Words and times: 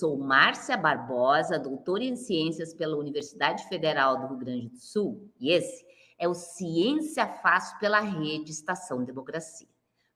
Sou 0.00 0.16
Márcia 0.16 0.78
Barbosa, 0.78 1.58
doutora 1.58 2.02
em 2.02 2.16
Ciências 2.16 2.72
pela 2.72 2.96
Universidade 2.96 3.68
Federal 3.68 4.18
do 4.18 4.28
Rio 4.28 4.38
Grande 4.38 4.68
do 4.70 4.78
Sul, 4.78 5.30
e 5.38 5.50
esse 5.50 5.84
é 6.18 6.26
o 6.26 6.32
Ciência 6.32 7.26
Fácil 7.26 7.78
pela 7.78 8.00
Rede 8.00 8.50
Estação 8.50 9.04
Democracia. 9.04 9.68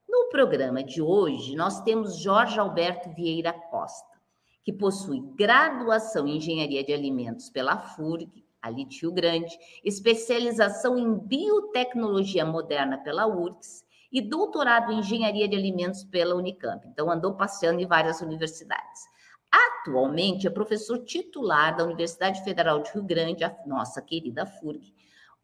No 0.09 0.31
programa 0.31 0.83
de 0.83 1.03
hoje, 1.03 1.55
nós 1.55 1.83
temos 1.83 2.19
Jorge 2.19 2.59
Alberto 2.59 3.11
Vieira 3.11 3.53
Costa, 3.53 4.19
que 4.63 4.73
possui 4.73 5.21
graduação 5.37 6.27
em 6.27 6.39
Engenharia 6.39 6.83
de 6.83 6.95
Alimentos 6.95 7.51
pela 7.51 7.77
FURG, 7.77 8.43
ali 8.63 8.87
de 8.87 9.03
Rio 9.03 9.13
Grande, 9.13 9.55
especialização 9.85 10.97
em 10.97 11.15
Biotecnologia 11.15 12.47
Moderna 12.47 12.97
pela 13.05 13.27
URGS 13.27 13.85
e 14.11 14.23
doutorado 14.23 14.91
em 14.93 15.01
Engenharia 15.01 15.47
de 15.47 15.55
Alimentos 15.55 16.05
pela 16.05 16.35
Unicamp. 16.35 16.89
Então, 16.89 17.11
andou 17.11 17.35
passeando 17.35 17.83
em 17.83 17.87
várias 17.87 18.23
universidades. 18.23 19.13
Atualmente 19.55 20.49
é 20.49 20.51
professor 20.51 20.99
titular 21.05 21.77
da 21.77 21.85
Universidade 21.85 22.43
Federal 22.43 22.83
de 22.83 22.91
Rio 22.91 23.05
Grande, 23.05 23.45
a 23.45 23.57
nossa 23.65 24.03
querida 24.03 24.45
FURG, 24.45 24.93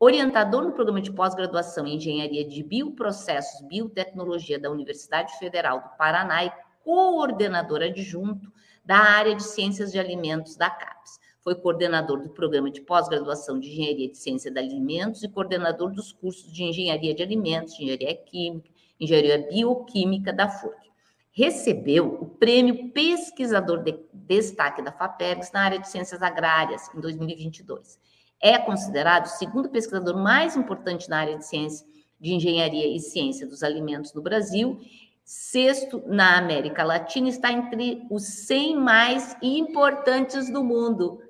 orientador 0.00 0.64
no 0.64 0.72
programa 0.72 1.00
de 1.00 1.12
pós-graduação 1.12 1.86
em 1.86 1.94
Engenharia 1.94 2.44
de 2.44 2.60
Bioprocessos 2.64 3.64
Biotecnologia 3.68 4.58
da 4.58 4.68
Universidade 4.68 5.38
Federal 5.38 5.80
do 5.80 5.96
Paraná 5.96 6.44
e 6.44 6.52
coordenador 6.82 7.82
adjunto 7.82 8.52
da 8.84 8.96
área 8.96 9.36
de 9.36 9.44
Ciências 9.44 9.92
de 9.92 9.98
Alimentos 10.00 10.56
da 10.56 10.68
CAPES. 10.68 11.20
Foi 11.44 11.54
coordenador 11.54 12.20
do 12.20 12.30
programa 12.30 12.68
de 12.68 12.80
pós-graduação 12.80 13.60
de 13.60 13.68
Engenharia 13.68 14.08
de 14.08 14.18
Ciência 14.18 14.50
de 14.50 14.58
Alimentos 14.58 15.22
e 15.22 15.28
coordenador 15.28 15.92
dos 15.92 16.10
cursos 16.10 16.52
de 16.52 16.64
Engenharia 16.64 17.14
de 17.14 17.22
Alimentos, 17.22 17.74
Engenharia 17.74 18.16
Química, 18.16 18.70
Engenharia 18.98 19.46
Bioquímica 19.48 20.32
da 20.32 20.48
FURG 20.48 20.89
recebeu 21.32 22.18
o 22.20 22.26
prêmio 22.26 22.90
Pesquisador 22.92 23.82
de 23.82 23.98
Destaque 24.12 24.82
da 24.82 24.92
FAPERGS 24.92 25.52
na 25.52 25.62
área 25.62 25.78
de 25.78 25.88
Ciências 25.88 26.22
Agrárias 26.22 26.90
em 26.94 27.00
2022. 27.00 27.98
É 28.40 28.58
considerado 28.58 29.26
o 29.26 29.30
segundo 29.30 29.68
pesquisador 29.68 30.16
mais 30.16 30.56
importante 30.56 31.08
na 31.08 31.18
área 31.18 31.36
de 31.36 31.46
ciência 31.46 31.86
de 32.18 32.34
engenharia 32.34 32.86
e 32.86 33.00
ciência 33.00 33.46
dos 33.46 33.62
alimentos 33.62 34.12
no 34.12 34.22
Brasil. 34.22 34.80
Sexto 35.24 36.02
na 36.06 36.38
América 36.38 36.82
Latina, 36.82 37.28
está 37.28 37.52
entre 37.52 38.02
os 38.10 38.24
100 38.24 38.76
mais 38.76 39.36
importantes 39.42 40.52
do 40.52 40.64
mundo. 40.64 41.22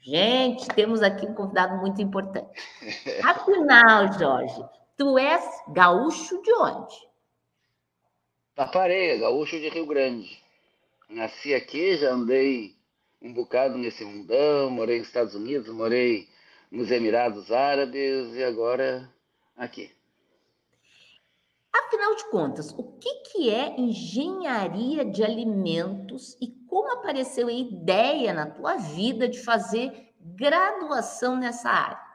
Gente, 0.00 0.66
temos 0.68 1.02
aqui 1.02 1.26
um 1.26 1.34
convidado 1.34 1.76
muito 1.76 2.00
importante. 2.02 2.48
Afinal, 3.24 4.12
Jorge, 4.12 4.64
tu 4.96 5.18
és 5.18 5.44
gaúcho 5.68 6.40
de 6.42 6.52
onde? 6.54 6.94
Tapareia, 8.56 9.18
gaúcho 9.18 9.60
de 9.60 9.68
Rio 9.68 9.84
Grande. 9.84 10.42
Nasci 11.10 11.52
aqui, 11.52 11.94
já 11.98 12.10
andei 12.10 12.74
um 13.20 13.30
bocado 13.30 13.76
nesse 13.76 14.02
mundão, 14.02 14.70
morei 14.70 14.98
nos 14.98 15.08
Estados 15.08 15.34
Unidos, 15.34 15.68
morei 15.68 16.26
nos 16.70 16.90
Emirados 16.90 17.52
Árabes 17.52 18.34
e 18.34 18.42
agora 18.42 19.12
aqui. 19.58 19.94
Afinal 21.70 22.14
de 22.16 22.24
contas, 22.30 22.72
o 22.72 22.82
que, 22.98 23.14
que 23.24 23.50
é 23.50 23.78
engenharia 23.78 25.04
de 25.04 25.22
alimentos 25.22 26.34
e 26.40 26.48
como 26.66 26.90
apareceu 26.92 27.48
a 27.48 27.52
ideia 27.52 28.32
na 28.32 28.46
tua 28.46 28.76
vida 28.76 29.28
de 29.28 29.38
fazer 29.38 30.14
graduação 30.18 31.36
nessa 31.36 31.68
área? 31.68 32.05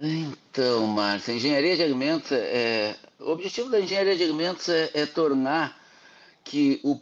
Então, 0.00 0.86
Márcia, 0.86 1.32
engenharia 1.32 1.76
de 1.76 1.82
alimentos 1.82 2.30
é, 2.30 2.96
o 3.18 3.30
objetivo 3.30 3.68
da 3.68 3.80
engenharia 3.80 4.16
de 4.16 4.22
alimentos 4.22 4.68
é, 4.68 4.90
é 4.94 5.06
tornar 5.06 5.76
que 6.44 6.80
o 6.84 6.98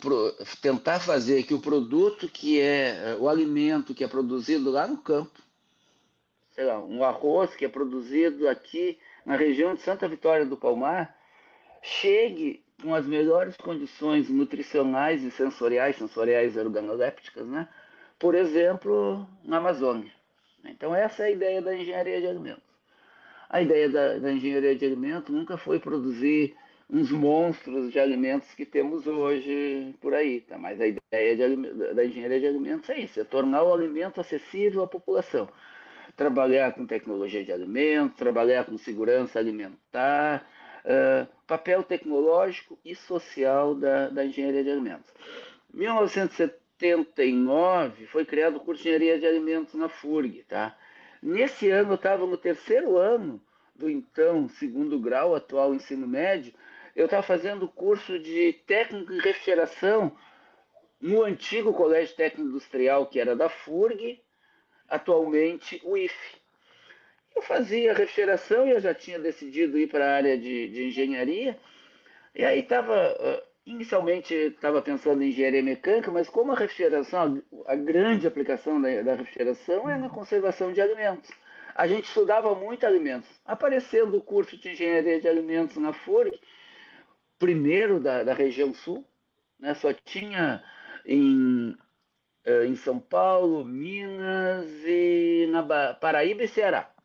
tentar 0.62 0.98
fazer 0.98 1.42
que 1.42 1.52
o 1.52 1.60
produto 1.60 2.26
que 2.26 2.58
é, 2.58 3.12
é 3.12 3.16
o 3.20 3.28
alimento 3.28 3.94
que 3.94 4.02
é 4.02 4.08
produzido 4.08 4.70
lá 4.70 4.86
no 4.86 4.96
campo, 4.96 5.38
sei 6.52 6.64
lá, 6.64 6.78
um 6.80 7.04
arroz 7.04 7.54
que 7.54 7.66
é 7.66 7.68
produzido 7.68 8.48
aqui 8.48 8.98
na 9.26 9.36
região 9.36 9.74
de 9.74 9.82
Santa 9.82 10.08
Vitória 10.08 10.46
do 10.46 10.56
Palmar, 10.56 11.14
chegue 11.82 12.64
com 12.82 12.94
as 12.94 13.06
melhores 13.06 13.56
condições 13.58 14.30
nutricionais 14.30 15.22
e 15.22 15.30
sensoriais, 15.30 15.96
sensoriais 15.96 16.56
organolépticas, 16.56 17.46
né? 17.46 17.68
Por 18.18 18.34
exemplo, 18.34 19.28
na 19.44 19.58
Amazônia. 19.58 20.10
Então 20.64 20.94
essa 20.94 21.24
é 21.24 21.26
a 21.26 21.30
ideia 21.30 21.60
da 21.60 21.76
engenharia 21.76 22.20
de 22.20 22.26
alimentos. 22.26 22.65
A 23.48 23.62
ideia 23.62 23.88
da, 23.88 24.18
da 24.18 24.32
engenharia 24.32 24.74
de 24.74 24.84
alimentos 24.84 25.32
nunca 25.34 25.56
foi 25.56 25.78
produzir 25.78 26.54
uns 26.88 27.10
monstros 27.10 27.92
de 27.92 27.98
alimentos 27.98 28.54
que 28.54 28.64
temos 28.64 29.06
hoje 29.06 29.94
por 30.00 30.14
aí, 30.14 30.40
tá? 30.40 30.56
Mas 30.56 30.80
a 30.80 30.86
ideia 30.86 31.36
de, 31.36 31.56
da 31.94 32.04
engenharia 32.04 32.38
de 32.40 32.46
alimentos 32.46 32.88
é 32.90 33.00
isso, 33.00 33.18
é 33.20 33.24
tornar 33.24 33.64
o 33.64 33.74
alimento 33.74 34.20
acessível 34.20 34.84
à 34.84 34.86
população. 34.86 35.48
Trabalhar 36.16 36.72
com 36.72 36.86
tecnologia 36.86 37.44
de 37.44 37.52
alimentos, 37.52 38.16
trabalhar 38.16 38.64
com 38.64 38.78
segurança 38.78 39.38
alimentar, 39.38 40.48
uh, 40.84 41.26
papel 41.46 41.82
tecnológico 41.82 42.78
e 42.84 42.94
social 42.94 43.74
da, 43.74 44.08
da 44.08 44.24
engenharia 44.24 44.62
de 44.62 44.70
alimentos. 44.70 45.12
Em 45.74 45.78
1979 45.78 48.06
foi 48.06 48.24
criado 48.24 48.56
o 48.56 48.60
curso 48.60 48.82
de 48.82 48.88
engenharia 48.88 49.18
de 49.18 49.26
alimentos 49.26 49.74
na 49.74 49.88
FURG, 49.88 50.44
tá? 50.44 50.76
Nesse 51.26 51.68
ano, 51.70 51.90
eu 51.90 51.96
estava 51.96 52.24
no 52.24 52.36
terceiro 52.36 52.96
ano 52.98 53.42
do 53.74 53.90
então 53.90 54.48
segundo 54.48 54.96
grau, 54.96 55.34
atual 55.34 55.74
ensino 55.74 56.06
médio, 56.06 56.54
eu 56.94 57.06
estava 57.06 57.20
fazendo 57.24 57.66
curso 57.66 58.16
de 58.16 58.52
técnico 58.64 59.12
em 59.12 59.18
refrigeração 59.18 60.16
no 61.00 61.24
antigo 61.24 61.72
Colégio 61.72 62.14
Técnico 62.14 62.48
Industrial, 62.48 63.08
que 63.08 63.18
era 63.18 63.34
da 63.34 63.48
FURG, 63.48 64.22
atualmente 64.88 65.82
o 65.82 65.96
IFE. 65.96 66.36
Eu 67.34 67.42
fazia 67.42 67.92
refrigeração 67.92 68.64
e 68.64 68.70
eu 68.70 68.80
já 68.80 68.94
tinha 68.94 69.18
decidido 69.18 69.76
ir 69.76 69.88
para 69.88 70.06
a 70.06 70.14
área 70.14 70.38
de, 70.38 70.68
de 70.68 70.84
engenharia, 70.84 71.58
e 72.36 72.44
aí 72.44 72.60
estava 72.60 73.42
Inicialmente 73.66 74.32
estava 74.32 74.80
pensando 74.80 75.22
em 75.24 75.30
engenharia 75.30 75.60
mecânica, 75.60 76.08
mas 76.12 76.28
como 76.28 76.52
a 76.52 76.56
refrigeração, 76.56 77.42
a 77.66 77.74
grande 77.74 78.24
aplicação 78.24 78.80
da, 78.80 79.02
da 79.02 79.16
refrigeração 79.16 79.90
é 79.90 79.98
na 79.98 80.08
conservação 80.08 80.72
de 80.72 80.80
alimentos. 80.80 81.28
A 81.74 81.88
gente 81.88 82.04
estudava 82.04 82.54
muito 82.54 82.86
alimentos. 82.86 83.28
Aparecendo 83.44 84.16
o 84.16 84.22
curso 84.22 84.56
de 84.56 84.70
engenharia 84.70 85.20
de 85.20 85.26
alimentos 85.26 85.76
na 85.78 85.92
FURG, 85.92 86.38
primeiro 87.40 87.98
da, 87.98 88.22
da 88.22 88.34
região 88.34 88.72
sul, 88.72 89.04
né? 89.58 89.74
só 89.74 89.92
tinha 89.92 90.62
em, 91.04 91.76
eh, 92.44 92.66
em 92.66 92.76
São 92.76 93.00
Paulo, 93.00 93.64
Minas 93.64 94.70
e 94.86 95.48
na 95.50 95.94
Paraíba 95.94 96.44
e 96.44 96.48
Ceará. 96.48 96.95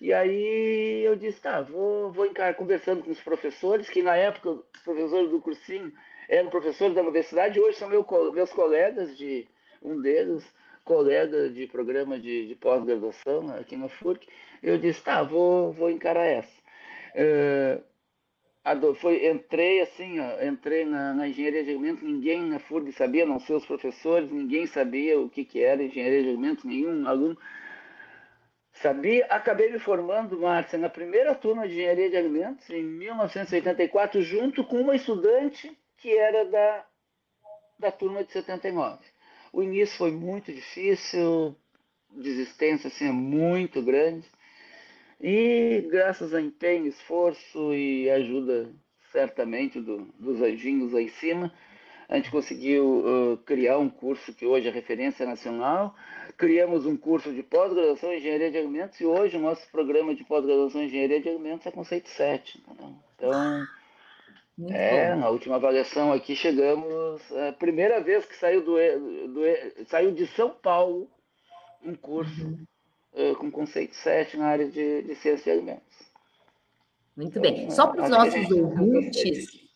E 0.00 0.12
aí 0.12 1.02
eu 1.04 1.16
disse, 1.16 1.40
tá, 1.40 1.60
vou, 1.60 2.12
vou 2.12 2.26
encarar, 2.26 2.54
conversando 2.54 3.02
com 3.02 3.10
os 3.10 3.20
professores, 3.20 3.88
que 3.88 4.02
na 4.02 4.16
época 4.16 4.50
os 4.50 4.82
professores 4.84 5.30
do 5.30 5.40
cursinho 5.40 5.92
eram 6.28 6.50
professores 6.50 6.94
da 6.94 7.02
universidade, 7.02 7.58
hoje 7.58 7.78
são 7.78 7.88
meu, 7.88 8.06
meus 8.32 8.52
colegas 8.52 9.16
de 9.16 9.48
um 9.82 10.00
deles, 10.00 10.44
colega 10.84 11.50
de 11.50 11.66
programa 11.66 12.18
de, 12.18 12.46
de 12.48 12.54
pós-graduação 12.54 13.54
aqui 13.56 13.76
na 13.76 13.88
FURC. 13.88 14.26
Eu 14.62 14.78
disse, 14.78 15.02
tá, 15.02 15.22
vou, 15.22 15.72
vou 15.72 15.90
encarar 15.90 16.24
essa. 16.24 16.58
É, 17.14 17.80
foi, 19.00 19.26
entrei 19.28 19.80
assim, 19.80 20.18
ó, 20.20 20.42
entrei 20.44 20.84
na, 20.84 21.14
na, 21.14 21.28
engenharia 21.28 21.64
de 21.64 21.70
alimentos, 21.70 22.02
ninguém 22.02 22.42
na 22.42 22.58
FURG 22.58 22.92
sabia, 22.92 23.26
não 23.26 23.38
sei 23.40 23.56
os 23.56 23.66
professores, 23.66 24.30
ninguém 24.30 24.66
sabia 24.66 25.18
o 25.18 25.28
que, 25.28 25.44
que 25.44 25.62
era 25.62 25.82
engenharia 25.82 26.22
de 26.22 26.28
alimentos, 26.30 26.64
nenhum 26.64 27.06
aluno. 27.06 27.36
Sabia? 28.80 29.26
Acabei 29.26 29.72
me 29.72 29.78
formando, 29.80 30.38
Márcia, 30.40 30.78
na 30.78 30.88
primeira 30.88 31.34
turma 31.34 31.66
de 31.66 31.74
engenharia 31.74 32.10
de 32.10 32.16
alimentos, 32.16 32.70
em 32.70 32.82
1984, 32.82 34.22
junto 34.22 34.62
com 34.64 34.80
uma 34.80 34.94
estudante 34.94 35.76
que 35.96 36.16
era 36.16 36.44
da, 36.44 36.86
da 37.78 37.90
turma 37.90 38.22
de 38.22 38.32
79. 38.32 39.04
O 39.52 39.62
início 39.62 39.98
foi 39.98 40.12
muito 40.12 40.52
difícil, 40.52 41.56
desistência 42.10 42.86
assim, 42.86 43.10
muito 43.10 43.82
grande, 43.82 44.26
e 45.20 45.84
graças 45.90 46.32
a 46.32 46.40
empenho, 46.40 46.86
esforço 46.86 47.74
e 47.74 48.08
ajuda, 48.08 48.72
certamente, 49.10 49.80
do, 49.80 50.04
dos 50.20 50.40
anjinhos 50.40 50.92
lá 50.92 51.02
em 51.02 51.08
cima, 51.08 51.52
a 52.08 52.16
gente 52.16 52.30
conseguiu 52.30 52.84
uh, 53.00 53.36
criar 53.44 53.78
um 53.78 53.90
curso 53.90 54.32
que 54.32 54.46
hoje 54.46 54.66
é 54.66 54.70
referência 54.70 55.26
nacional, 55.26 55.94
criamos 56.38 56.86
um 56.86 56.96
curso 56.96 57.32
de 57.34 57.42
pós-graduação 57.42 58.12
em 58.12 58.16
engenharia 58.16 58.50
de 58.50 58.56
alimentos 58.56 58.98
e 58.98 59.04
hoje 59.04 59.36
o 59.36 59.40
nosso 59.40 59.70
programa 59.70 60.14
de 60.14 60.24
pós-graduação 60.24 60.80
em 60.80 60.86
engenharia 60.86 61.20
de 61.20 61.28
alimentos 61.28 61.66
é 61.66 61.70
conceito 61.70 62.08
7. 62.08 62.58
Entendeu? 62.60 62.94
Então, 63.14 63.66
Muito 64.56 64.74
é, 64.74 65.12
bom. 65.12 65.20
na 65.20 65.28
última 65.28 65.56
avaliação 65.56 66.10
aqui 66.10 66.34
chegamos, 66.34 67.30
é 67.32 67.50
a 67.50 67.52
primeira 67.52 68.00
vez 68.00 68.24
que 68.24 68.36
saiu, 68.36 68.64
do, 68.64 68.76
do 69.28 69.42
saiu 69.86 70.10
de 70.12 70.26
São 70.28 70.48
Paulo 70.48 71.10
um 71.84 71.94
curso 71.94 72.42
uhum. 72.42 73.32
uh, 73.32 73.36
com 73.36 73.50
conceito 73.50 73.94
7 73.94 74.38
na 74.38 74.46
área 74.46 74.66
de, 74.66 75.02
de 75.02 75.14
ciência 75.16 75.44
de 75.44 75.50
alimentos. 75.50 76.08
Muito 77.14 77.38
então, 77.38 77.42
bem. 77.42 77.70
Só 77.70 77.88
para 77.88 78.04
os 78.04 78.08
nossos 78.08 78.50
ouvintes 78.50 79.67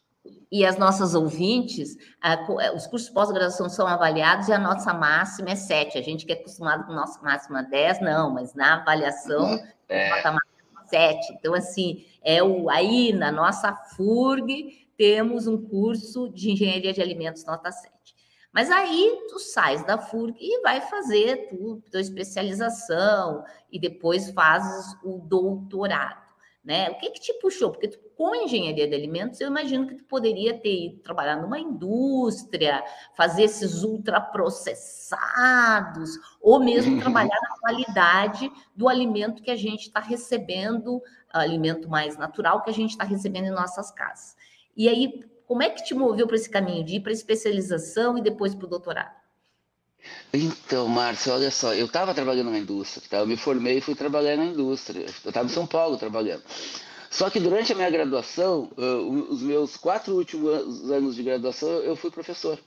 e 0.51 0.65
as 0.65 0.79
nossas 0.79 1.15
ouvintes, 1.15 1.97
a, 2.21 2.39
os 2.75 2.87
cursos 2.87 3.09
de 3.09 3.15
pós-graduação 3.15 3.69
são 3.69 3.87
avaliados 3.87 4.49
e 4.49 4.53
a 4.53 4.59
nossa 4.59 4.93
máxima 4.93 5.51
é 5.51 5.57
7. 5.57 5.99
A 5.99 6.03
gente 6.03 6.27
que 6.27 6.33
é 6.33 6.37
acostumado 6.37 6.87
com 6.87 6.93
nossa 6.93 7.21
máxima 7.23 7.63
10, 7.63 8.01
não, 8.01 8.31
mas 8.31 8.55
na 8.55 8.75
avaliação, 8.75 9.59
é. 9.89 10.11
nota 10.11 10.33
máxima 10.33 10.85
7. 10.89 11.33
Então, 11.33 11.55
assim, 11.55 12.05
é 12.23 12.43
o, 12.43 12.69
aí 12.69 13.13
na 13.13 13.33
nossa 13.33 13.75
FURG 13.97 14.87
temos 14.97 15.47
um 15.47 15.61
curso 15.61 16.29
de 16.29 16.51
engenharia 16.51 16.93
de 16.93 17.01
alimentos 17.01 17.45
nota 17.45 17.73
7. 17.73 17.91
Mas 18.53 18.71
aí 18.71 19.25
tu 19.31 19.39
sais 19.39 19.85
da 19.87 19.97
FURG 19.97 20.37
e 20.39 20.61
vai 20.61 20.83
fazer 20.83 21.49
tu, 21.49 21.83
tua 21.91 22.01
especialização 22.01 23.43
e 23.71 23.81
depois 23.81 24.31
fazes 24.33 24.95
o 25.03 25.19
doutorado. 25.19 26.21
Né? 26.65 26.89
O 26.91 26.99
que, 26.99 27.11
que 27.11 27.21
te 27.21 27.35
puxou? 27.41 27.73
Porque 27.73 27.89
tu, 27.89 27.99
com 28.17 28.33
engenharia 28.37 28.87
de 28.87 28.95
alimentos, 28.95 29.41
eu 29.41 29.49
imagino 29.49 29.89
que 29.89 29.97
tu 29.97 30.05
poderia 30.05 30.57
ter 30.57 30.87
ido 30.87 31.01
trabalhar 31.01 31.43
numa 31.43 31.59
indústria, 31.59 32.85
fazer 33.17 33.43
esses 33.45 33.83
ultraprocessados, 33.83 36.11
ou 36.41 36.61
mesmo 36.61 37.01
trabalhar 37.01 37.37
na 37.43 37.59
qualidade 37.59 38.49
do 38.77 38.89
alimento 38.89 39.43
que 39.43 39.51
a 39.51 39.57
gente 39.57 39.89
está 39.89 39.99
recebendo, 39.99 41.03
alimento 41.29 41.89
mais 41.89 42.17
natural 42.17 42.63
que 42.63 42.71
a 42.71 42.75
gente 42.75 42.91
está 42.91 43.03
recebendo 43.03 43.47
em 43.47 43.51
nossas 43.51 43.91
casas. 43.91 44.37
E 44.77 44.89
aí, 44.89 45.21
como 45.47 45.65
é 45.65 45.71
que 45.71 45.83
te 45.83 45.95
moveu 45.95 46.29
para 46.29 46.37
esse 46.37 46.49
caminho 46.49 46.85
de 46.85 46.95
ir 46.97 47.01
para 47.01 47.11
especialização 47.11 48.17
e 48.17 48.23
depois 48.23 48.55
para 48.55 48.67
o 48.67 48.71
doutorado? 48.71 49.22
Então, 50.33 50.89
Márcio, 50.89 51.33
olha 51.33 51.51
só, 51.51 51.75
eu 51.75 51.87
estava 51.87 52.15
trabalhando 52.15 52.51
na 52.51 52.59
indústria, 52.59 53.07
tá? 53.09 53.19
eu 53.19 53.27
me 53.27 53.37
formei 53.37 53.79
e 53.79 53.81
fui 53.81 53.95
trabalhar 53.95 54.37
na 54.37 54.47
indústria. 54.47 55.07
Eu 55.25 55.29
estava 55.29 55.47
em 55.47 55.53
São 55.53 55.67
Paulo 55.67 55.97
trabalhando. 55.97 56.43
Só 57.11 57.29
que 57.29 57.39
durante 57.39 57.73
a 57.73 57.77
minha 57.77 57.91
graduação, 57.91 58.71
uh, 58.79 59.31
os 59.31 59.43
meus 59.43 59.77
quatro 59.77 60.15
últimos 60.15 60.91
anos 60.91 61.15
de 61.15 61.23
graduação, 61.23 61.69
eu 61.69 61.95
fui 61.95 62.11
professor. 62.11 62.59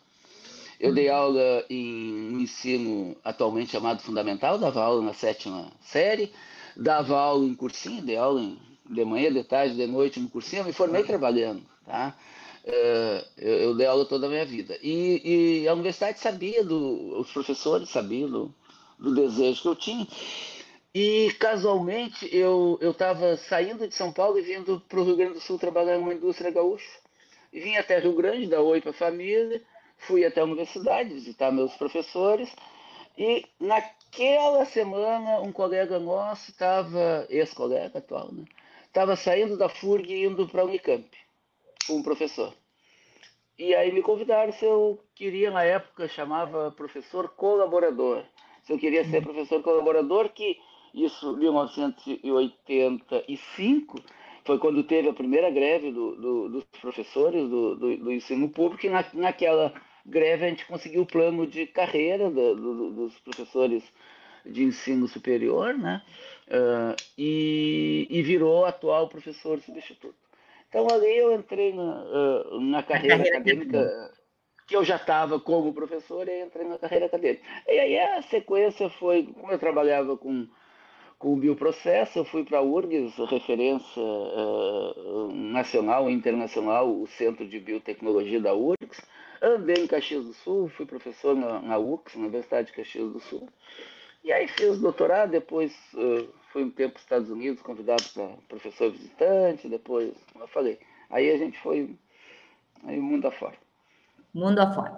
Eu 0.80 0.94
dei 0.94 1.10
aula 1.10 1.66
em 1.70 2.34
um 2.34 2.40
ensino 2.40 3.16
atualmente 3.24 3.72
chamado 3.72 4.02
fundamental, 4.02 4.60
dava 4.60 4.84
aula 4.84 5.02
na 5.02 5.14
sétima 5.14 5.72
série, 5.82 6.32
dava 6.76 7.18
aula 7.18 7.46
em 7.46 7.56
cursinho, 7.56 8.04
dei 8.04 8.18
aula 8.18 8.42
em, 8.42 8.60
de 8.88 9.06
manhã, 9.06 9.32
de 9.34 9.44
tarde, 9.44 9.76
de 9.76 9.88
noite 9.88 10.20
no 10.20 10.30
cursinho, 10.30 10.62
eu 10.62 10.66
me 10.66 10.74
formei 10.74 11.04
trabalhando, 11.04 11.64
tá? 11.86 12.16
Uh, 12.66 13.24
eu, 13.38 13.54
eu, 13.60 13.76
dei 13.76 13.86
aula 13.86 14.06
toda 14.06 14.26
a 14.26 14.30
minha 14.30 14.46
vida. 14.46 14.76
E, 14.82 15.62
e 15.62 15.68
a 15.68 15.74
universidade 15.74 16.20
sabia, 16.20 16.64
do, 16.64 17.20
os 17.20 17.32
professores 17.32 17.90
sabiam 17.90 18.28
do, 18.28 18.56
do, 18.98 19.14
desejo 19.14 19.62
que 19.62 19.68
eu 19.68 19.76
tinha. 19.76 20.08
E 20.94 21.32
casualmente 21.40 22.28
eu 22.36 22.80
estava 22.82 23.38
saindo 23.38 23.88
de 23.88 23.94
São 23.94 24.12
Paulo 24.12 24.40
e 24.40 24.42
vindo 24.42 24.82
para 24.90 25.00
o 25.00 25.04
Rio 25.04 25.16
Grande 25.16 25.34
do 25.34 25.42
Sul 25.42 25.60
trabalhar 25.60 26.00
numa 26.00 26.14
indústria 26.14 26.50
gaúcha. 26.50 26.90
E 27.54 27.60
vim 27.60 27.76
até 27.76 28.00
Rio 28.00 28.16
Grande, 28.16 28.48
dar 28.48 28.62
oi 28.62 28.82
para 28.82 28.90
a 28.90 28.94
família, 28.94 29.62
fui 29.98 30.26
até 30.26 30.42
a 30.42 30.46
universidade 30.46 31.14
visitar 31.14 31.52
meus 31.52 31.74
professores. 31.76 32.50
E 33.16 33.46
naquela 33.60 34.66
semana, 34.66 35.40
um 35.40 35.52
colega 35.52 36.00
nosso 36.00 36.50
estava, 36.50 37.28
ex-colega 37.30 38.00
atual, 38.00 38.32
né? 38.32 38.44
Estava 38.88 39.16
saindo 39.16 39.56
da 39.56 39.70
FURG 39.70 40.12
e 40.12 40.26
indo 40.26 40.48
para 40.48 40.64
a 40.64 40.66
Unicamp 40.66 41.25
um 41.90 42.04
professor. 42.04 42.54
E 43.58 43.74
aí 43.74 43.90
me 43.92 44.02
convidaram 44.02 44.52
se 44.52 44.66
eu 44.66 45.00
queria, 45.16 45.50
na 45.50 45.64
época, 45.64 46.10
chamava 46.10 46.72
professor 46.72 47.30
colaborador. 47.30 48.26
Se 48.64 48.74
eu 48.74 48.78
queria 48.78 49.06
ser 49.06 49.24
professor 49.24 49.62
colaborador, 49.62 50.28
que 50.30 50.60
isso, 50.94 51.38
1985, 51.38 53.98
foi 54.46 54.60
quando 54.60 54.84
teve 54.84 55.08
a 55.10 55.14
primeira 55.14 55.50
greve 55.50 55.92
do, 55.92 56.16
do, 56.16 56.50
dos 56.50 56.64
professores 56.82 57.50
do, 57.50 57.76
do, 57.76 58.12
ensino 58.12 58.50
público, 58.50 58.86
e 58.86 58.90
na, 58.90 59.06
naquela 59.14 59.74
greve 60.06 60.46
a 60.46 60.50
gente 60.50 60.66
conseguiu 60.66 61.04
o 61.04 61.08
plano 61.08 61.48
de 61.48 61.66
carreira 61.66 62.30
dos 62.30 63.18
professores 63.20 63.84
de 64.46 64.64
ensino 64.64 65.08
superior, 65.08 65.74
né? 65.74 66.02
Uh, 66.48 66.96
e, 67.18 68.08
e 68.10 68.22
virou 68.22 68.66
atual 68.66 69.10
professor 69.10 69.60
substituto. 69.62 70.16
Então 70.76 70.94
ali 70.94 71.18
eu 71.18 71.34
entrei 71.34 71.74
na, 71.74 72.04
na 72.60 72.84
carreira, 72.84 73.20
carreira 73.20 73.38
acadêmica, 73.38 74.12
que 74.68 74.76
eu 74.76 74.84
já 74.84 74.98
estava 74.98 75.40
como 75.40 75.74
professor, 75.74 76.28
e 76.28 76.44
entrei 76.44 76.68
na 76.68 76.78
carreira 76.78 77.06
acadêmica. 77.06 77.42
E 77.66 77.80
aí 77.80 77.98
a 77.98 78.22
sequência 78.24 78.90
foi, 78.90 79.24
como 79.24 79.54
eu 79.54 79.58
trabalhava 79.58 80.18
com, 80.18 80.46
com 81.18 81.34
o 81.34 81.38
bioprocesso, 81.38 82.20
eu 82.20 82.26
fui 82.26 82.44
para 82.44 82.58
a 82.58 82.62
URGS, 82.62 83.16
referência 83.30 84.04
uh, 84.04 85.32
nacional 85.32 86.10
e 86.10 86.14
internacional, 86.14 86.92
o 86.92 87.08
Centro 87.08 87.48
de 87.48 87.58
Biotecnologia 87.58 88.42
da 88.42 88.54
URGS. 88.54 89.02
Andei 89.42 89.82
em 89.82 89.88
Caxias 89.88 90.26
do 90.26 90.34
Sul, 90.34 90.68
fui 90.68 90.86
professor 90.86 91.38
na, 91.38 91.62
na 91.62 91.78
UX, 91.78 92.16
na 92.16 92.24
Universidade 92.24 92.68
de 92.68 92.74
Caxias 92.74 93.14
do 93.14 93.22
Sul. 93.22 93.48
E 94.26 94.34
aí 94.34 94.48
fiz 94.48 94.80
doutorado, 94.80 95.30
depois 95.30 95.72
uh, 95.94 96.28
fui 96.52 96.64
um 96.64 96.72
tempo 96.72 96.94
para 96.94 96.98
os 96.98 97.04
Estados 97.04 97.30
Unidos, 97.30 97.62
convidado 97.62 98.04
para 98.12 98.28
professor 98.50 98.92
visitante, 98.92 99.70
depois, 99.70 100.16
como 100.34 100.46
eu 100.46 100.48
falei, 100.48 100.80
aí 101.12 101.30
a 101.30 101.38
gente 101.38 101.60
foi 101.60 101.96
aí 102.86 103.00
mundo 103.00 103.28
afora. 103.28 103.56
Mundo 104.34 104.58
afora. 104.58 104.98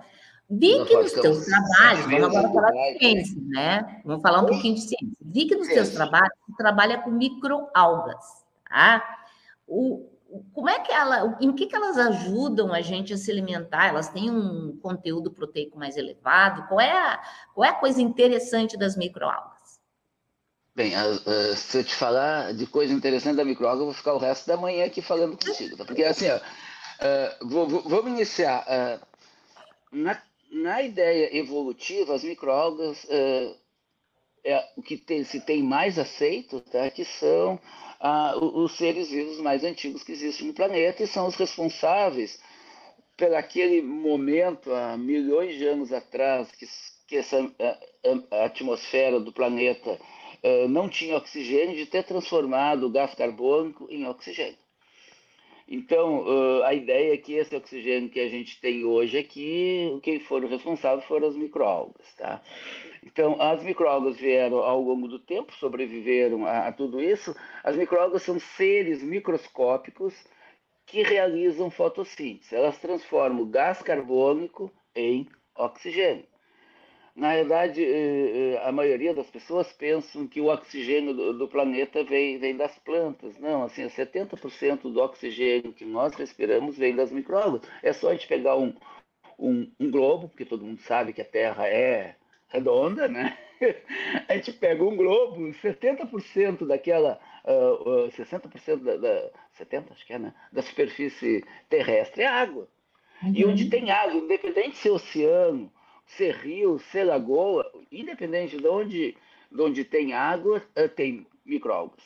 Vi 0.49 0.85
que 0.85 0.95
nos 0.95 1.11
teus 1.11 1.45
trabalhos, 1.45 2.05
vamos 2.05 2.37
agora 2.37 2.53
falar 2.53 2.71
de 2.71 2.99
ciência, 2.99 3.41
né? 3.47 4.01
Vamos 4.05 4.21
falar 4.21 4.43
um 4.43 4.45
pouquinho 4.45 4.75
de 4.75 4.81
ciência. 4.81 5.17
Vi 5.19 5.45
que 5.45 5.57
nos 5.57 5.67
teus 5.67 5.89
trabalhos, 5.89 6.31
você 6.47 6.55
trabalha 6.55 6.99
com 6.99 7.11
microalgas, 7.11 8.45
tá? 8.69 9.19
O, 9.67 10.09
como 10.53 10.69
é 10.69 10.79
que 10.79 10.91
ela, 10.91 11.37
em 11.39 11.53
que, 11.53 11.67
que 11.67 11.75
elas 11.75 11.97
ajudam 11.97 12.73
a 12.73 12.81
gente 12.81 13.13
a 13.13 13.17
se 13.17 13.31
alimentar? 13.31 13.87
Elas 13.87 14.09
têm 14.09 14.29
um 14.29 14.77
conteúdo 14.81 15.31
proteico 15.31 15.77
mais 15.77 15.97
elevado? 15.97 16.67
Qual 16.67 16.79
é 16.79 16.91
a, 16.91 17.21
qual 17.53 17.65
é 17.65 17.69
a 17.69 17.75
coisa 17.75 18.01
interessante 18.01 18.77
das 18.77 18.97
microalgas? 18.97 19.79
Bem, 20.75 20.93
uh, 20.95 21.55
se 21.55 21.79
eu 21.79 21.83
te 21.83 21.95
falar 21.95 22.53
de 22.53 22.67
coisa 22.67 22.93
interessante 22.93 23.37
da 23.37 23.45
microalga, 23.45 23.81
eu 23.81 23.85
vou 23.85 23.93
ficar 23.93 24.13
o 24.13 24.19
resto 24.19 24.47
da 24.47 24.57
manhã 24.57 24.85
aqui 24.85 25.01
falando 25.01 25.37
contigo, 25.37 25.75
tá? 25.75 25.85
Porque 25.85 26.03
assim, 26.03 26.27
ó, 26.29 26.39
vou, 27.47 27.67
vamos 27.67 28.11
iniciar. 28.11 28.65
Na, 29.91 30.21
na 30.51 30.81
ideia 30.83 31.35
evolutiva, 31.35 32.13
as 32.13 32.23
microalgas 32.23 33.07
é 34.47 34.63
o 34.77 34.81
que 34.81 34.97
tem, 34.97 35.23
se 35.25 35.41
tem 35.41 35.61
mais 35.61 35.99
aceito, 35.99 36.61
tá? 36.61 36.89
que 36.89 37.03
são 37.03 37.59
ah, 37.99 38.35
os 38.37 38.77
seres 38.77 39.09
vivos 39.09 39.39
mais 39.39 39.63
antigos 39.63 40.03
que 40.03 40.11
existem 40.11 40.47
no 40.47 40.53
planeta 40.53 41.03
e 41.03 41.07
são 41.07 41.27
os 41.27 41.35
responsáveis 41.35 42.39
por 43.17 43.33
aquele 43.33 43.81
momento, 43.81 44.71
há 44.71 44.95
milhões 44.95 45.57
de 45.57 45.65
anos 45.65 45.91
atrás, 45.91 46.51
que, 46.51 46.67
que 47.07 47.17
essa 47.17 47.37
a, 47.59 48.37
a 48.37 48.45
atmosfera 48.45 49.19
do 49.19 49.33
planeta 49.33 49.99
uh, 50.43 50.67
não 50.69 50.87
tinha 50.87 51.17
oxigênio, 51.17 51.75
de 51.75 51.87
ter 51.87 52.03
transformado 52.03 52.85
o 52.85 52.91
gás 52.91 53.15
carbônico 53.15 53.87
em 53.89 54.07
oxigênio. 54.07 54.66
Então, 55.67 56.23
uh, 56.23 56.63
a 56.63 56.73
ideia 56.73 57.13
é 57.13 57.17
que 57.17 57.33
esse 57.33 57.53
oxigênio 57.53 58.09
que 58.09 58.21
a 58.21 58.29
gente 58.29 58.59
tem 58.61 58.85
hoje 58.85 59.17
aqui, 59.17 59.99
quem 60.01 60.19
foram 60.19 60.47
responsáveis 60.47 61.05
foram 61.05 61.27
as 61.27 61.35
microalgas, 61.35 62.13
tá? 62.15 62.41
Então, 63.03 63.35
as 63.41 63.61
microalgas 63.61 64.17
vieram 64.17 64.59
ao 64.59 64.81
longo 64.81 65.09
do 65.09 65.19
tempo, 65.19 65.53
sobreviveram 65.53 66.45
a, 66.45 66.67
a 66.67 66.71
tudo 66.71 67.01
isso. 67.01 67.35
As 67.63 67.75
microalgas 67.75 68.23
são 68.23 68.39
seres 68.39 69.03
microscópicos 69.03 70.13
que 70.85 71.03
realizam 71.03 71.69
fotossíntese. 71.69 72.55
Elas 72.55 72.77
transformam 72.79 73.43
o 73.43 73.45
gás 73.45 73.81
carbônico 73.81 74.71
em 74.95 75.27
oxigênio. 75.53 76.25
Na 77.17 77.33
verdade, 77.33 77.83
eh, 77.83 78.53
eh, 78.53 78.61
a 78.63 78.71
maioria 78.71 79.11
das 79.11 79.27
pessoas 79.27 79.73
pensam 79.73 80.27
que 80.27 80.39
o 80.39 80.53
oxigênio 80.53 81.15
do, 81.33 81.47
planeta 81.47 82.03
vem, 82.03 82.37
vem 82.37 82.55
das 82.55 82.77
plantas. 82.77 83.39
Não, 83.39 83.63
assim, 83.63 83.89
70% 83.89 84.83
do 84.83 85.01
oxigênio 85.01 85.73
que 85.73 85.83
nós 85.83 86.13
respiramos 86.13 86.77
vem 86.77 86.95
das 86.95 87.11
microalgas. 87.11 87.63
É 87.81 87.91
só 87.91 88.09
a 88.09 88.13
gente 88.13 88.27
pegar 88.27 88.55
um, 88.55 88.71
um, 89.39 89.67
um 89.79 89.89
globo, 89.89 90.29
porque 90.29 90.45
todo 90.45 90.63
mundo 90.63 90.79
sabe 90.81 91.11
que 91.11 91.19
a 91.19 91.25
Terra 91.25 91.67
é 91.67 92.15
redonda, 92.49 93.07
né? 93.07 93.35
A 94.29 94.35
gente 94.35 94.53
pega 94.53 94.83
um 94.83 94.95
globo, 94.95 95.41
70% 95.63 96.67
daquela, 96.67 97.19
uh, 97.43 98.05
uh, 98.05 98.11
60% 98.11 98.83
da, 98.83 98.95
da, 98.95 99.31
70, 99.53 99.91
acho 99.91 100.05
que 100.05 100.13
é, 100.13 100.19
né? 100.19 100.35
Da 100.51 100.61
superfície 100.61 101.43
terrestre 101.67 102.21
é 102.21 102.27
água. 102.27 102.69
Uhum. 103.23 103.33
E 103.33 103.43
onde 103.43 103.71
tem 103.71 103.89
água, 103.89 104.13
independente 104.13 104.77
se 104.77 104.87
é 104.87 104.91
oceano, 104.91 105.71
ser 106.07 106.35
rio, 106.35 106.79
ser 106.79 107.03
lagoa, 107.03 107.69
independente 107.91 108.57
de 108.57 108.67
onde, 108.67 109.17
de 109.51 109.61
onde 109.61 109.83
tem 109.83 110.13
água, 110.13 110.63
eh, 110.75 110.87
tem 110.87 111.27
microalgas. 111.45 112.03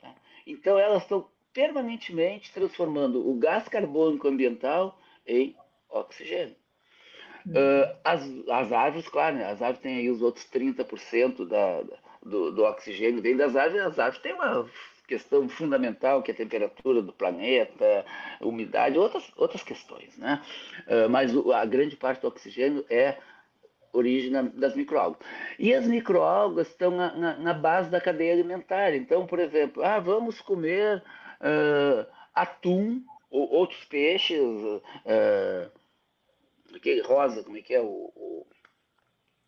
Tá? 0.00 0.14
Então 0.46 0.78
elas 0.78 1.02
estão 1.02 1.28
permanentemente 1.52 2.52
transformando 2.52 3.28
o 3.28 3.34
gás 3.34 3.68
carbônico 3.68 4.28
ambiental 4.28 4.98
em 5.26 5.56
oxigênio. 5.88 6.56
Uh, 7.46 7.96
as, 8.02 8.22
as 8.48 8.72
árvores, 8.72 9.08
claro, 9.08 9.36
né? 9.36 9.44
as 9.44 9.62
árvores 9.62 9.80
têm 9.80 9.98
aí 9.98 10.10
os 10.10 10.20
outros 10.20 10.44
30% 10.50 11.46
da, 11.46 11.82
do, 12.20 12.50
do 12.50 12.64
oxigênio 12.64 13.22
vem 13.22 13.36
das 13.36 13.54
árvores, 13.54 13.86
as 13.86 13.98
árvores 13.98 14.22
têm 14.22 14.34
uma 14.34 14.68
questão 15.06 15.48
fundamental 15.48 16.22
que 16.22 16.30
é 16.30 16.34
a 16.34 16.36
temperatura 16.36 17.00
do 17.00 17.12
planeta, 17.12 18.04
umidade, 18.40 18.98
outras, 18.98 19.30
outras 19.36 19.62
questões, 19.62 20.16
né? 20.16 20.42
Uh, 20.86 21.08
mas 21.08 21.32
a 21.54 21.64
grande 21.64 21.96
parte 21.96 22.22
do 22.22 22.28
oxigênio 22.28 22.84
é 22.90 23.16
origem 23.92 24.32
das 24.54 24.74
microalgas. 24.74 25.18
E 25.58 25.74
as 25.74 25.86
microalgas 25.86 26.68
estão 26.68 26.90
na, 26.90 27.14
na, 27.14 27.36
na, 27.38 27.54
base 27.54 27.90
da 27.90 28.00
cadeia 28.00 28.32
alimentar. 28.32 28.94
Então, 28.94 29.26
por 29.26 29.38
exemplo, 29.38 29.82
ah, 29.82 29.98
vamos 29.98 30.40
comer 30.40 31.02
uh, 31.40 32.06
atum 32.34 33.02
ou 33.30 33.50
outros 33.50 33.84
peixes, 33.84 34.38
uh, 34.38 35.70
aquele 36.74 37.02
rosa, 37.02 37.42
como 37.42 37.56
é 37.56 37.62
que 37.62 37.74
é 37.74 37.80
o, 37.80 38.12
o... 38.14 38.46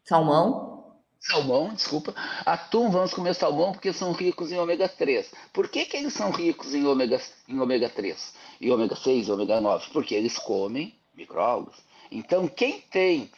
salmão? 0.02 0.87
Salmão, 1.20 1.74
desculpa. 1.74 2.14
Atum, 2.46 2.90
vamos 2.90 3.12
comer 3.12 3.34
salmão 3.34 3.72
porque 3.72 3.92
são 3.92 4.12
ricos 4.12 4.52
em 4.52 4.58
ômega 4.58 4.88
3. 4.88 5.30
Por 5.52 5.68
que, 5.68 5.84
que 5.84 5.96
eles 5.96 6.12
são 6.14 6.30
ricos 6.30 6.74
em 6.74 6.86
ômega, 6.86 7.20
em 7.48 7.58
ômega 7.58 7.88
3? 7.88 8.34
E 8.60 8.70
ômega 8.70 8.94
6 8.94 9.28
e 9.28 9.32
ômega 9.32 9.60
9? 9.60 9.90
Porque 9.92 10.14
eles 10.14 10.38
comem 10.38 10.94
microalgas. 11.14 11.74
Então, 12.10 12.46
quem 12.46 12.80
tem 12.80 13.30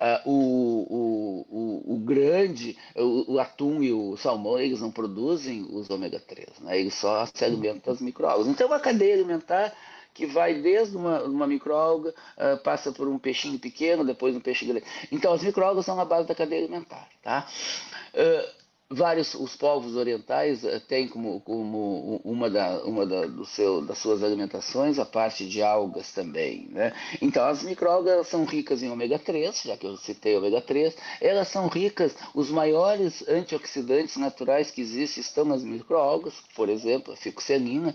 uh, 0.00 0.30
o, 0.30 0.86
o, 0.88 1.46
o, 1.50 1.94
o, 1.94 1.98
grande, 1.98 2.76
o, 2.96 3.38
atum 3.38 3.82
e 3.82 3.92
o 3.92 4.16
salmão, 4.16 4.58
eles 4.58 4.80
não 4.80 4.90
produzem 4.90 5.66
os 5.68 5.90
ômega 5.90 6.20
3, 6.20 6.60
né? 6.60 6.78
eles 6.78 6.94
só 6.94 7.26
se 7.26 7.44
alimentam 7.44 7.92
das 7.92 8.00
microalgas. 8.00 8.46
Então, 8.46 8.68
uma 8.68 8.80
cadeia 8.80 9.14
alimentar 9.14 9.74
que 10.14 10.24
vai 10.24 10.54
desde 10.54 10.96
uma, 10.96 11.24
uma 11.24 11.46
microalga, 11.46 12.10
uh, 12.38 12.56
passa 12.62 12.92
por 12.92 13.08
um 13.08 13.18
peixinho 13.18 13.58
pequeno, 13.58 14.04
depois 14.04 14.36
um 14.36 14.40
peixe 14.40 14.64
grande. 14.64 14.86
Então, 15.10 15.32
as 15.32 15.42
microalgas 15.42 15.84
são 15.84 15.98
a 16.00 16.04
base 16.04 16.28
da 16.28 16.34
cadeia 16.34 16.62
alimentar. 16.62 17.08
Tá? 17.20 17.46
Uh, 18.14 18.64
vários 18.88 19.34
os 19.34 19.56
povos 19.56 19.96
orientais 19.96 20.62
uh, 20.62 20.78
têm 20.80 21.08
como, 21.08 21.40
como 21.40 22.20
uma, 22.24 22.48
da, 22.48 22.84
uma 22.84 23.04
da, 23.04 23.26
do 23.26 23.44
seu, 23.44 23.84
das 23.84 23.98
suas 23.98 24.22
alimentações 24.22 25.00
a 25.00 25.04
parte 25.04 25.48
de 25.48 25.60
algas 25.60 26.12
também. 26.12 26.68
Né? 26.70 26.92
Então, 27.20 27.44
as 27.44 27.64
microalgas 27.64 28.28
são 28.28 28.44
ricas 28.44 28.84
em 28.84 28.90
ômega 28.90 29.18
3, 29.18 29.62
já 29.62 29.76
que 29.76 29.86
eu 29.86 29.96
citei 29.96 30.36
ômega 30.36 30.60
3, 30.60 30.94
elas 31.20 31.48
são 31.48 31.66
ricas, 31.66 32.14
os 32.32 32.50
maiores 32.50 33.26
antioxidantes 33.28 34.16
naturais 34.16 34.70
que 34.70 34.80
existem 34.80 35.20
estão 35.20 35.44
nas 35.44 35.64
microalgas, 35.64 36.34
por 36.54 36.68
exemplo, 36.68 37.12
a 37.12 37.16
ficocelina, 37.16 37.94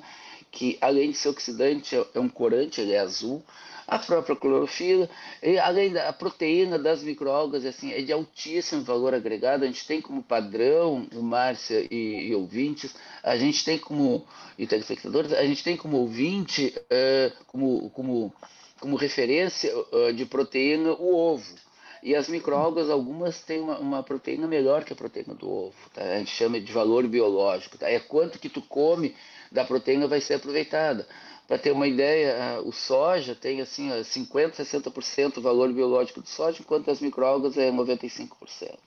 que 0.51 0.77
além 0.81 1.11
de 1.11 1.17
ser 1.17 1.29
oxidante, 1.29 1.95
é, 1.95 2.05
é 2.15 2.19
um 2.19 2.29
corante, 2.29 2.81
ele 2.81 2.93
é 2.93 2.99
azul, 2.99 3.43
a 3.87 3.97
própria 3.97 4.35
clorofila, 4.35 5.09
e 5.41 5.57
além 5.57 5.91
da 5.91 6.13
proteína 6.13 6.77
das 6.77 7.01
microalgas, 7.01 7.65
assim, 7.65 7.91
é 7.91 8.01
de 8.01 8.11
altíssimo 8.13 8.83
valor 8.83 9.15
agregado, 9.15 9.63
a 9.63 9.67
gente 9.67 9.85
tem 9.85 9.99
como 9.99 10.21
padrão, 10.21 11.07
Márcia 11.13 11.87
e, 11.89 12.27
e 12.27 12.35
ouvintes, 12.35 12.93
a 13.23 13.35
gente 13.35 13.65
tem 13.65 13.79
como, 13.79 14.27
e 14.59 14.67
telespectadores, 14.67 15.33
a 15.33 15.43
gente 15.43 15.63
tem 15.63 15.75
como 15.75 15.97
ouvinte, 15.97 16.73
uh, 16.77 17.45
como, 17.47 17.89
como, 17.89 18.33
como 18.79 18.95
referência 18.95 19.75
uh, 19.75 20.13
de 20.13 20.25
proteína 20.25 20.91
o 20.91 21.15
ovo. 21.15 21.68
E 22.01 22.15
as 22.15 22.29
microalgas, 22.29 22.89
algumas 22.89 23.41
têm 23.41 23.59
uma, 23.59 23.77
uma, 23.77 24.03
proteína 24.03 24.47
melhor 24.47 24.83
que 24.83 24.93
a 24.93 24.95
proteína 24.95 25.33
do 25.33 25.49
ovo. 25.49 25.89
Tá? 25.93 26.01
A 26.01 26.19
gente 26.19 26.31
chama 26.31 26.59
de 26.59 26.71
valor 26.71 27.05
biológico. 27.07 27.77
Tá? 27.77 27.89
É 27.89 27.99
quanto 27.99 28.39
que 28.39 28.49
tu 28.49 28.61
come 28.61 29.15
da 29.51 29.65
proteína 29.65 30.07
vai 30.07 30.21
ser 30.21 30.35
aproveitada. 30.35 31.07
Para 31.47 31.57
ter 31.57 31.71
uma 31.71 31.87
ideia, 31.87 32.61
o 32.63 32.71
soja 32.71 33.33
tem 33.33 33.59
assim 33.59 33.89
50%, 33.89 34.51
60% 34.51 35.35
do 35.35 35.41
valor 35.41 35.73
biológico 35.73 36.21
do 36.21 36.29
soja, 36.29 36.61
enquanto 36.61 36.91
as 36.91 37.01
microalgas 37.01 37.57
é 37.57 37.71
95%. 37.71 38.77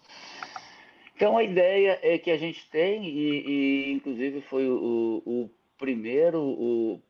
Então 1.16 1.36
a 1.36 1.42
ideia 1.42 1.98
é 2.02 2.16
que 2.18 2.30
a 2.30 2.38
gente 2.38 2.68
tem, 2.70 3.04
e, 3.04 3.46
e 3.46 3.92
inclusive 3.92 4.40
foi 4.42 4.68
o, 4.68 5.22
o 5.26 5.50
primeiro 5.76 6.40
o 6.40 7.02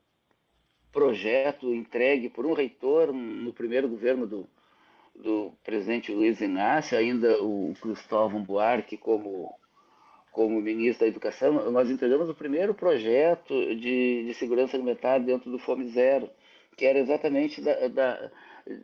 projeto 0.91 1.73
entregue 1.73 2.29
por 2.29 2.45
um 2.45 2.53
reitor 2.53 3.11
no 3.11 3.51
primeiro 3.53 3.87
governo 3.87 4.27
do, 4.27 4.49
do 5.15 5.53
presidente 5.63 6.11
Luiz 6.11 6.41
Inácio, 6.41 6.97
ainda 6.97 7.41
o 7.41 7.73
Cristóvão 7.81 8.43
Buarque 8.43 8.97
como 8.97 9.53
como 10.33 10.59
ministro 10.59 11.01
da 11.05 11.07
Educação, 11.07 11.71
nós 11.71 11.91
entregamos 11.91 12.27
o 12.27 12.33
primeiro 12.33 12.73
projeto 12.73 13.53
de, 13.75 14.25
de 14.25 14.33
segurança 14.33 14.75
alimentar 14.75 15.19
dentro 15.19 15.51
do 15.51 15.59
Fome 15.59 15.87
Zero, 15.89 16.27
que 16.75 16.87
era 16.87 16.97
exatamente 16.97 17.61
da, 17.61 17.87
da, 17.87 18.31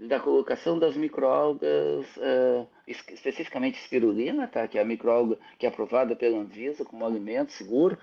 da 0.07 0.19
colocação 0.19 0.77
das 0.77 0.95
microalgas, 0.95 2.05
uh, 2.17 2.67
especificamente 2.87 3.79
espirulina, 3.79 4.47
tá? 4.47 4.67
que 4.67 4.77
é 4.77 4.81
a 4.81 4.85
microalga 4.85 5.39
que 5.57 5.65
é 5.65 5.69
aprovada 5.69 6.15
pela 6.15 6.37
Anvisa 6.37 6.85
como 6.85 7.03
alimento 7.03 7.51
seguro, 7.51 7.97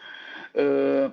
uh, 0.54 1.12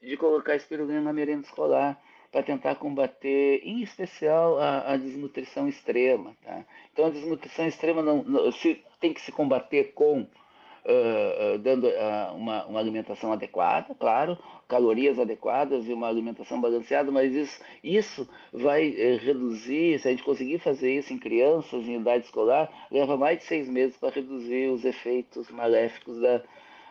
de 0.00 0.16
colocar 0.16 0.54
espirulina 0.54 1.00
na 1.00 1.12
merenda 1.12 1.44
escolar 1.44 2.00
para 2.32 2.42
tentar 2.42 2.76
combater, 2.76 3.60
em 3.62 3.82
especial, 3.82 4.58
a, 4.58 4.92
a 4.92 4.96
desnutrição 4.96 5.68
extrema. 5.68 6.34
Tá? 6.42 6.64
Então, 6.92 7.06
a 7.06 7.10
desnutrição 7.10 7.66
extrema 7.66 8.02
não, 8.02 8.24
não 8.24 8.50
se, 8.50 8.82
tem 8.98 9.12
que 9.12 9.20
se 9.20 9.30
combater 9.30 9.92
com 9.92 10.22
uh, 10.22 11.58
dando 11.58 11.86
uh, 11.86 12.34
uma, 12.34 12.64
uma, 12.66 12.80
alimentação 12.80 13.32
adequada, 13.32 13.94
claro, 13.94 14.38
calorias 14.68 15.18
adequadas 15.18 15.86
e 15.86 15.92
uma 15.92 16.08
alimentação 16.08 16.60
balanceada, 16.60 17.10
mas 17.12 17.34
isso, 17.34 17.60
isso 17.84 18.28
vai 18.52 18.88
uh, 18.88 19.18
reduzir, 19.18 19.98
se 19.98 20.08
a 20.08 20.10
gente 20.10 20.24
conseguir 20.24 20.58
fazer 20.58 20.92
isso 20.94 21.12
em 21.12 21.18
crianças 21.18 21.86
em 21.86 22.00
idade 22.00 22.24
escolar, 22.24 22.70
leva 22.90 23.16
mais 23.16 23.38
de 23.38 23.44
seis 23.44 23.68
meses 23.68 23.96
para 23.96 24.14
reduzir 24.14 24.70
os 24.70 24.84
efeitos 24.84 25.50
maléficos 25.50 26.18
da, 26.18 26.42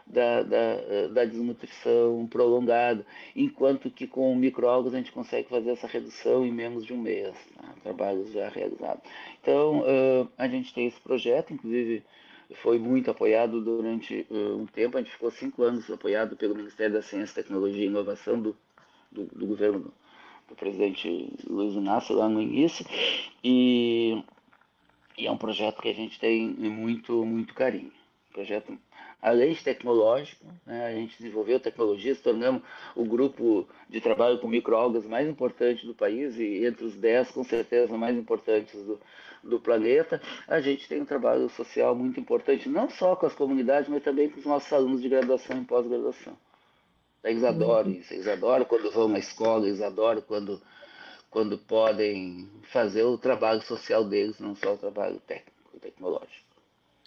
da, 0.06 0.44
da, 0.44 1.08
da, 1.14 1.26
desnutrição 1.26 2.28
prolongada, 2.30 3.06
enquanto 3.36 3.90
que 3.90 4.08
com 4.08 4.36
microalgas 4.36 4.94
a 4.94 4.98
gente 4.98 5.12
consegue 5.12 5.48
fazer 5.50 5.72
essa 5.72 5.88
redução 5.88 6.46
em 6.46 6.52
menos 6.52 6.86
de 6.86 6.94
um 6.94 6.98
mês, 6.98 7.34
né? 7.62 7.70
trabalhos 7.84 8.32
já 8.32 8.50
realizados. 8.50 9.04
Então, 9.42 9.80
uh, 9.82 10.30
a 10.38 10.48
gente 10.48 10.74
tem 10.74 10.88
esse 10.88 11.00
projeto, 11.00 11.54
inclusive 11.54 12.04
foi 12.56 12.78
muito 12.78 13.10
apoiado 13.10 13.62
durante 13.62 14.26
uh, 14.30 14.58
um 14.58 14.66
tempo, 14.66 14.98
a 14.98 15.02
gente 15.02 15.14
ficou 15.14 15.32
cinco 15.32 15.64
anos 15.64 15.90
apoiado 15.90 16.36
pelo 16.36 16.56
Ministério 16.56 16.94
da 16.94 17.02
Ciência, 17.02 17.42
Tecnologia 17.42 17.84
e 17.84 17.88
Inovação 17.88 18.42
do, 18.42 18.58
do, 19.12 19.26
do 19.26 19.48
governo 19.48 19.80
do, 19.80 19.94
do, 20.50 20.56
presidente 20.56 21.32
Luiz 21.48 21.74
Inácio 21.74 22.16
lá 22.16 22.28
no 22.28 22.42
início, 22.42 22.86
e, 23.44 24.22
e, 25.18 25.28
é 25.28 25.32
um 25.32 25.38
projeto 25.38 25.82
que 25.82 25.90
a 25.90 25.94
gente 25.94 26.20
tem 26.20 26.50
muito, 26.50 27.26
muito 27.26 27.54
carinho. 27.54 27.92
Projeto 28.34 28.78
além 29.22 29.54
de 29.54 29.64
né, 30.66 30.86
a 30.86 30.94
gente 30.94 31.18
desenvolveu 31.18 31.60
tecnologias, 31.60 32.20
tornamos 32.20 32.64
o 32.96 33.06
grupo 33.06 33.68
de 33.88 34.02
trabalho 34.02 34.40
com 34.40 34.48
microalgas 34.48 35.06
mais 35.06 35.28
importante 35.28 35.86
do 35.86 35.94
país 35.94 36.36
e 36.38 36.66
entre 36.66 36.84
os 36.86 36.96
dez, 36.96 37.30
com 37.30 37.44
certeza, 37.44 37.96
mais 37.96 38.18
importantes 38.18 38.74
do, 38.84 39.00
do 39.44 39.60
planeta. 39.60 40.20
A 40.48 40.60
gente 40.60 40.88
tem 40.88 41.02
um 41.02 41.06
trabalho 41.06 41.48
social 41.50 41.96
muito 41.96 42.20
importante, 42.20 42.68
não 42.68 42.90
só 42.90 43.16
com 43.16 43.28
as 43.28 43.36
comunidades, 43.36 43.90
mas 43.90 44.04
também 44.04 44.30
com 44.30 44.40
os 44.40 44.46
nossos 44.46 44.74
alunos 44.74 45.02
de 45.02 45.10
graduação 45.10 45.62
e 45.62 45.66
pós-graduação. 45.66 46.36
Eles 47.24 47.44
adoram 47.44 47.92
isso, 47.92 48.14
eles 48.16 48.28
adoram 48.28 48.66
quando 48.66 48.92
vão 48.92 49.08
na 49.08 49.20
escola, 49.20 49.68
eles 49.68 49.82
adoram 49.82 50.22
quando, 50.22 50.60
quando 51.30 51.56
podem 51.60 52.50
fazer 52.64 53.04
o 53.04 53.20
trabalho 53.20 53.62
social 53.62 54.04
deles, 54.04 54.40
não 54.40 54.56
só 54.56 54.74
o 54.74 54.78
trabalho 54.78 55.20
técnico, 55.28 55.80
tecnológico. 55.80 56.51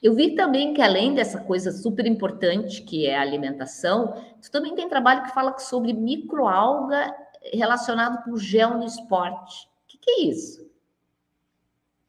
Eu 0.05 0.15
vi 0.15 0.35
também 0.35 0.75
que 0.75 0.83
além 0.83 1.15
dessa 1.15 1.41
coisa 1.41 1.73
super 1.73 2.05
importante 2.05 2.83
que 2.83 3.07
é 3.07 3.17
a 3.17 3.23
alimentação, 3.23 4.13
tu 4.43 4.51
também 4.51 4.75
tem 4.75 4.87
trabalho 4.87 5.23
que 5.23 5.33
fala 5.33 5.59
sobre 5.59 5.95
microalga 5.95 7.11
relacionado 7.55 8.23
com 8.23 8.37
gel 8.37 8.77
no 8.77 8.85
esporte. 8.85 9.65
O 9.65 9.89
que, 9.89 9.97
que 9.97 10.11
é 10.11 10.21
isso? 10.25 10.63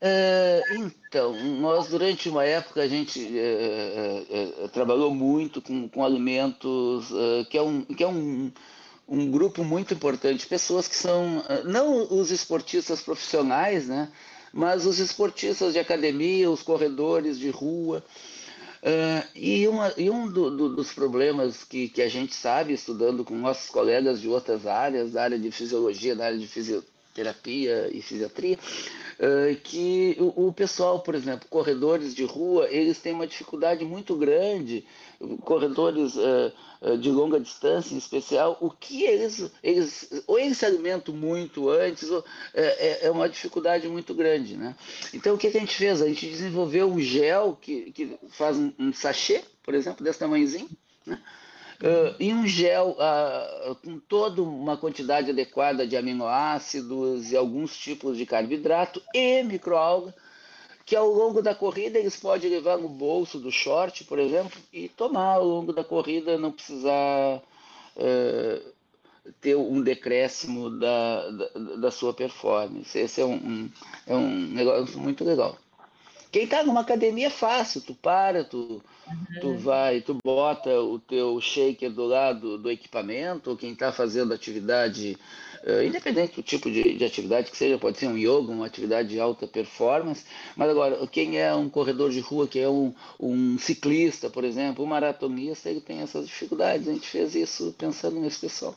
É, 0.01 0.61
então, 0.71 1.31
nós 1.61 1.87
durante 1.87 2.27
uma 2.27 2.43
época 2.43 2.81
a 2.81 2.87
gente 2.87 3.39
é, 3.39 4.25
é, 4.29 4.67
trabalhou 4.67 5.15
muito 5.15 5.61
com, 5.61 5.87
com 5.87 6.03
alimentos, 6.03 7.07
que 7.49 7.57
é, 7.57 7.61
um, 7.61 7.81
que 7.81 8.03
é 8.03 8.07
um, 8.09 8.51
um 9.07 9.31
grupo 9.31 9.63
muito 9.63 9.93
importante, 9.93 10.45
pessoas 10.45 10.85
que 10.85 10.97
são, 10.97 11.41
não 11.63 12.13
os 12.13 12.29
esportistas 12.29 13.01
profissionais, 13.01 13.87
né? 13.87 14.11
Mas 14.55 14.85
os 14.85 15.00
esportistas 15.00 15.74
de 15.74 15.79
academia, 15.79 16.50
os 16.50 16.63
corredores 16.63 17.38
de 17.38 17.50
rua. 17.50 18.01
Uh, 18.81 19.27
e, 19.35 19.67
uma, 19.67 19.93
e, 19.97 20.09
um 20.09 20.31
do, 20.31 20.50
do, 20.50 20.75
dos 20.75 20.93
problemas 20.93 21.65
que, 21.65 21.89
que 21.89 22.01
a 22.01 22.07
gente 22.07 22.33
sabe, 22.33 22.71
estudando 22.71 23.25
com 23.25 23.35
nossos 23.35 23.69
colegas 23.69 24.21
de 24.21 24.29
outras 24.29 24.65
áreas, 24.65 25.12
da 25.12 25.24
área 25.24 25.38
de 25.38 25.51
fisiologia, 25.51 26.15
da 26.15 26.27
área 26.27 26.38
de 26.38 26.47
fisioterapia 27.15 27.89
e 27.93 28.01
fisiatria, 28.01 28.60
uh, 29.19 29.55
que 29.63 30.17
o, 30.19 30.51
pessoal, 30.51 31.00
por 31.00 31.15
exemplo, 31.15 31.48
corredores 31.50 32.13
de 32.13 32.25
rua, 32.25 32.67
eles 32.69 33.00
têm 33.00 33.13
uma 33.13 33.25
dificuldade 33.25 33.86
muito 33.86 34.15
grande 34.15 34.86
corredores 35.41 36.15
uh, 36.17 36.98
de 36.98 37.10
longa 37.10 37.39
distância 37.39 37.95
em 37.95 37.98
especial, 37.98 38.57
o 38.60 38.69
que 38.69 39.03
eles, 39.03 39.50
eles 39.63 40.24
ou 40.27 40.38
eles 40.38 40.57
se 40.57 40.65
alimentam 40.65 41.15
muito 41.15 41.69
antes, 41.69 42.10
ou, 42.10 42.24
é, 42.53 43.07
é 43.07 43.12
uma 43.12 43.29
dificuldade 43.29 43.88
muito 43.88 44.13
grande. 44.13 44.57
Né? 44.57 44.75
Então 45.13 45.34
o 45.34 45.38
que, 45.38 45.50
que 45.50 45.57
a 45.57 45.62
gente 45.62 45.75
fez? 45.75 46.01
A 46.01 46.07
gente 46.07 46.27
desenvolveu 46.27 46.91
um 46.91 47.00
gel 47.00 47.57
que, 47.60 47.91
que 47.91 48.17
faz 48.29 48.57
um, 48.57 48.74
um 48.77 48.93
sachê, 48.93 49.41
por 49.63 49.74
exemplo, 49.74 50.03
desse 50.03 50.19
tamanhozinho, 50.19 50.69
né? 51.05 51.19
Uh, 51.82 52.15
e 52.20 52.34
um 52.34 52.48
gel 52.48 52.98
uh, 52.98 53.75
com 53.75 54.00
toda 54.00 54.41
uma 54.41 54.77
quantidade 54.77 55.32
adequada 55.32 55.86
de 55.86 55.98
aminoácidos 55.98 57.32
e 57.32 57.38
alguns 57.38 57.77
tipos 57.77 58.17
de 58.17 58.25
carboidrato 58.25 59.01
e 59.13 59.44
microalga, 59.44 60.15
que 60.86 60.96
ao 60.96 61.10
longo 61.10 61.41
da 61.41 61.53
corrida 61.53 62.00
eles 62.00 62.15
podem 62.15 62.50
levar 62.50 62.77
no 62.77 62.88
bolso 62.88 63.39
do 63.39 63.51
short, 63.51 64.05
por 64.05 64.20
exemplo, 64.20 64.58
e 64.72 64.88
tomar 64.88 65.34
ao 65.34 65.46
longo 65.46 65.74
da 65.74 65.84
corrida, 65.84 66.38
não 66.38 66.51
precisar 66.51 67.41
uh, 67.98 68.74
ter 69.41 69.55
um 69.55 69.82
decréscimo 69.82 70.70
da, 70.70 71.29
da, 71.32 71.48
da, 71.77 71.91
sua 71.91 72.13
performance. 72.13 72.98
Esse 72.98 73.22
é 73.22 73.25
um, 73.25 73.34
um, 73.36 73.70
é 74.08 74.15
um 74.15 74.29
negócio 74.29 75.00
muito 75.00 75.24
legal. 75.24 75.58
Quem 76.36 76.44
está 76.44 76.65
numa 76.65 76.82
academia 76.82 77.27
é 77.27 77.30
fácil, 77.30 77.80
tu 77.80 77.94
para, 77.96 78.44
tu, 78.44 78.84
uhum. 79.08 79.39
tu 79.39 79.54
vai, 79.54 80.01
tu 80.01 80.18
bota 80.22 80.70
o 80.82 81.00
teu 81.00 81.39
shaker 81.39 81.89
do 81.89 82.04
lado 82.04 82.58
do 82.58 82.70
equipamento, 82.70 83.51
ou 83.51 83.56
quem 83.56 83.72
está 83.72 83.89
fazendo 83.94 84.34
atividade, 84.34 85.18
uh, 85.63 85.82
independente 85.82 86.36
do 86.36 86.44
tipo 86.44 86.70
de, 86.70 86.98
de, 86.98 87.06
atividade 87.06 87.50
que 87.50 87.56
seja, 87.56 87.77
pode 87.77 87.98
ser 87.98 88.08
um 88.08 88.18
yoga, 88.18 88.51
uma 88.51 88.65
atividade 88.65 89.08
de 89.08 89.18
alta 89.18 89.48
performance, 89.48 90.25
mas 90.58 90.70
agora, 90.70 91.08
quem 91.08 91.39
é 91.39 91.56
um 91.56 91.70
corredor 91.70 92.12
de 92.12 92.20
rua, 92.20 92.50
que 92.50 92.60
é 92.60 92.68
um, 92.68 92.94
um 93.18 93.58
ciclista, 93.58 94.30
por 94.30 94.44
exemplo, 94.44 94.84
um 94.84 94.88
maratonista, 94.89 95.70
ele 95.70 95.80
tem 95.80 96.01
essas 96.01 96.27
dificuldades. 96.27 96.86
A 96.86 96.92
gente 96.92 97.08
fez 97.08 97.34
isso 97.34 97.74
pensando 97.77 98.20
nesse 98.20 98.42
pessoal. 98.42 98.75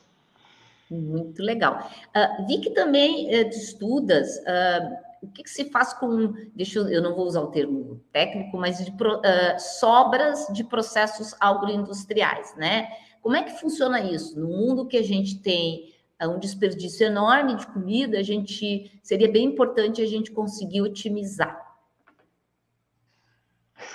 Muito 0.89 1.43
legal. 1.43 1.91
Uh, 2.17 2.47
vi 2.47 2.61
que 2.61 2.71
também 2.71 3.27
uh, 3.27 3.51
tu 3.51 3.57
estudas 3.57 4.37
uh, 4.37 5.08
o 5.23 5.29
que, 5.29 5.43
que, 5.43 5.51
se 5.51 5.71
faz 5.71 5.93
com, 5.93 6.33
deixa 6.55 6.79
eu, 6.79 6.89
eu 6.89 7.03
não 7.03 7.15
vou 7.15 7.27
usar 7.27 7.41
o 7.41 7.51
termo 7.51 8.03
técnico, 8.13 8.57
mas 8.57 8.85
de 8.85 8.91
uh, 8.91 9.59
sobras 9.59 10.47
de 10.53 10.65
processos 10.65 11.35
agroindustriais, 11.41 12.55
né? 12.57 12.89
Como 13.21 13.37
é 13.37 13.43
que 13.43 13.59
funciona 13.61 14.01
isso? 14.01 14.39
No 14.39 14.49
mundo 14.49 14.87
que 14.87 14.97
a 14.97 15.03
gente 15.03 15.41
tem 15.41 15.93
uh, 16.23 16.29
um 16.29 16.39
desperdício 16.39 17.07
enorme 17.07 17.57
de 17.57 17.67
comida, 17.67 18.19
a 18.19 18.23
gente 18.23 18.99
seria 19.03 19.31
bem 19.31 19.45
importante 19.45 20.03
a 20.03 20.07
gente 20.07 20.31
conseguir 20.31 20.83
otimizar. 20.83 21.67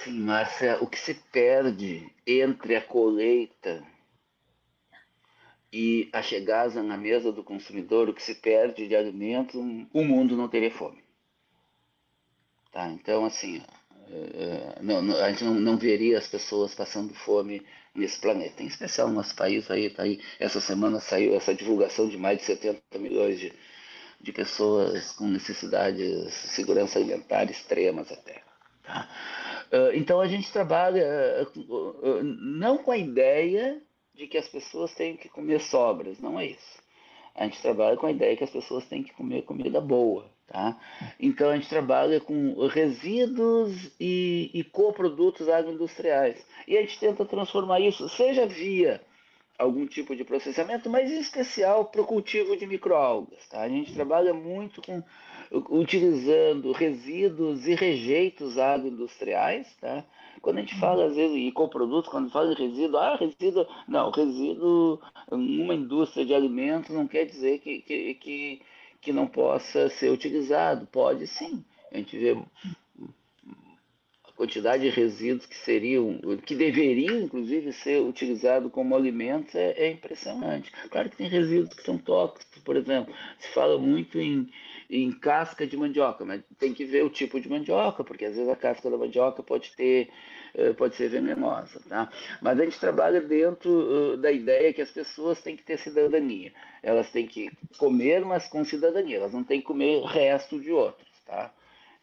Sim, 0.03 0.19
Márcia, 0.19 0.77
o 0.81 0.87
que 0.87 0.99
se 0.99 1.13
perde 1.31 2.09
entre 2.25 2.75
a 2.75 2.81
colheita 2.81 3.83
e 5.71 6.07
a 6.13 6.21
chegada 6.21 6.83
na 6.83 6.95
mesa 6.95 7.31
do 7.31 7.43
consumidor, 7.43 8.07
o 8.07 8.13
que 8.13 8.21
se 8.21 8.35
perde 8.35 8.87
de 8.87 8.95
alimentos, 8.95 9.55
o 9.55 10.03
mundo 10.03 10.37
não 10.37 10.47
teria 10.47 10.69
fome. 10.69 11.02
Tá? 12.73 12.89
Então, 12.89 13.23
assim, 13.23 13.61
é, 14.09 14.81
não, 14.81 15.01
não, 15.01 15.15
a 15.23 15.29
gente 15.29 15.43
não, 15.43 15.53
não, 15.53 15.77
veria 15.77 16.17
as 16.17 16.27
pessoas 16.27 16.73
passando 16.73 17.13
fome 17.13 17.63
nesse 17.93 18.19
planeta. 18.19 18.63
Em 18.63 18.67
especial 18.67 19.07
no 19.07 19.13
nosso 19.13 19.35
país, 19.35 19.69
aí, 19.69 19.91
tá 19.91 20.03
aí, 20.03 20.19
essa 20.39 20.59
semana 20.59 20.99
saiu 20.99 21.35
essa 21.35 21.53
divulgação 21.53 22.09
de 22.09 22.17
mais 22.17 22.39
de 22.39 22.45
70 22.45 22.81
milhões 22.97 23.39
de, 23.39 23.53
de 24.19 24.31
pessoas 24.31 25.11
com 25.13 25.27
necessidades 25.27 25.97
de 25.97 26.31
segurança 26.31 26.97
alimentar 26.97 27.43
extremas 27.43 28.11
até. 28.11 28.41
Tá? 28.83 29.07
É, 29.71 29.95
então 29.95 30.19
a 30.19 30.27
gente 30.27 30.51
trabalha 30.51 31.47
não 32.23 32.77
com 32.79 32.91
a 32.91 32.97
ideia 32.97 33.81
de 34.15 34.27
que 34.27 34.37
as 34.37 34.47
pessoas 34.47 34.93
têm 34.95 35.15
que 35.15 35.29
comer 35.29 35.61
sobras, 35.61 36.19
não 36.19 36.39
é 36.39 36.47
isso. 36.47 36.83
A 37.35 37.45
gente 37.45 37.61
trabalha 37.61 37.97
com 37.97 38.05
a 38.05 38.11
ideia 38.11 38.37
que 38.37 38.43
as 38.43 38.51
pessoas 38.51 38.85
têm 38.85 39.03
que 39.03 39.13
comer 39.13 39.43
comida 39.43 39.81
boa. 39.81 40.32
Tá? 40.53 40.77
Então 41.19 41.49
a 41.49 41.55
gente 41.55 41.67
trabalha 41.67 42.21
com 42.21 42.67
resíduos 42.67 43.91
e, 43.99 44.51
e 44.53 44.63
coprodutos 44.63 45.49
agroindustriais. 45.49 46.45
E 46.67 46.77
a 46.77 46.81
gente 46.81 46.99
tenta 46.99 47.25
transformar 47.25 47.79
isso, 47.79 48.07
seja 48.07 48.45
via 48.45 49.01
algum 49.57 49.87
tipo 49.87 50.15
de 50.15 50.23
processamento, 50.23 50.91
mas 50.91 51.11
em 51.11 51.19
especial 51.19 51.85
para 51.85 52.01
o 52.01 52.05
cultivo 52.05 52.55
de 52.55 52.67
microalgas. 52.67 53.39
Tá? 53.49 53.61
A 53.61 53.67
gente 53.67 53.95
trabalha 53.95 54.31
muito 54.31 54.79
com 54.79 55.01
utilizando 55.71 56.71
resíduos 56.71 57.65
e 57.67 57.73
rejeitos 57.73 58.57
agroindustriais, 58.57 59.75
tá? 59.81 60.03
Quando 60.41 60.57
a 60.57 60.61
gente 60.61 60.75
fala, 60.79 61.05
às 61.05 61.15
vezes, 61.15 61.35
em 61.35 61.51
coprodutos, 61.51 62.09
quando 62.09 62.31
fala 62.31 62.53
de 62.53 62.61
resíduo, 62.61 62.97
ah, 62.97 63.15
resíduo, 63.15 63.67
não, 63.87 64.09
resíduo 64.09 64.99
numa 65.31 65.75
indústria 65.75 66.25
de 66.25 66.33
alimentos 66.33 66.89
não 66.89 67.07
quer 67.07 67.25
dizer 67.25 67.59
que, 67.59 67.81
que, 67.81 68.15
que 68.15 68.61
que 69.03 69.11
não 69.11 69.27
possa 69.27 69.89
ser 69.89 70.11
utilizado? 70.11 70.87
Pode 70.87 71.27
sim. 71.27 71.63
A 71.91 71.97
gente 71.97 72.17
vê 72.17 72.31
a 74.23 74.31
quantidade 74.35 74.83
de 74.83 74.89
resíduos 74.89 75.45
que 75.45 75.55
seriam, 75.55 76.19
que 76.45 76.55
deveriam 76.55 77.21
inclusive 77.21 77.71
ser 77.73 78.01
utilizados 78.01 78.71
como 78.71 78.95
alimentos 78.95 79.53
é, 79.53 79.71
é 79.73 79.91
impressionante. 79.91 80.71
Claro 80.89 81.09
que 81.09 81.17
tem 81.17 81.27
resíduos 81.27 81.73
que 81.73 81.83
são 81.83 81.97
tóxicos, 81.97 82.63
por 82.63 82.75
exemplo, 82.75 83.13
se 83.37 83.49
fala 83.49 83.77
muito 83.77 84.19
em, 84.19 84.49
em 84.89 85.11
casca 85.11 85.65
de 85.65 85.77
mandioca, 85.77 86.25
mas 86.25 86.41
tem 86.57 86.73
que 86.73 86.85
ver 86.85 87.03
o 87.03 87.09
tipo 87.09 87.39
de 87.39 87.49
mandioca, 87.49 88.03
porque 88.03 88.25
às 88.25 88.35
vezes 88.35 88.49
a 88.49 88.55
casca 88.55 88.89
da 88.89 88.97
mandioca 88.97 89.41
pode 89.43 89.75
ter 89.75 90.09
eh, 90.55 90.71
pode 90.73 90.95
ser 90.95 91.09
venenosa, 91.09 91.81
tá? 91.89 92.11
Mas 92.39 92.59
a 92.59 92.63
gente 92.63 92.79
trabalha 92.79 93.19
dentro 93.19 93.71
uh, 93.71 94.17
da 94.17 94.31
ideia 94.31 94.71
que 94.71 94.83
as 94.83 94.91
pessoas 94.91 95.41
têm 95.41 95.57
que 95.57 95.63
ter 95.63 95.79
cidadania. 95.79 96.53
Elas 96.83 97.11
têm 97.11 97.25
que 97.25 97.49
comer, 97.79 98.23
mas 98.23 98.47
com 98.47 98.63
cidadania. 98.63 99.17
Elas 99.17 99.33
não 99.33 99.43
têm 99.43 99.61
que 99.61 99.65
comer 99.65 100.03
resto 100.03 100.59
de 100.59 100.71
outros, 100.71 101.09
tá? 101.25 101.51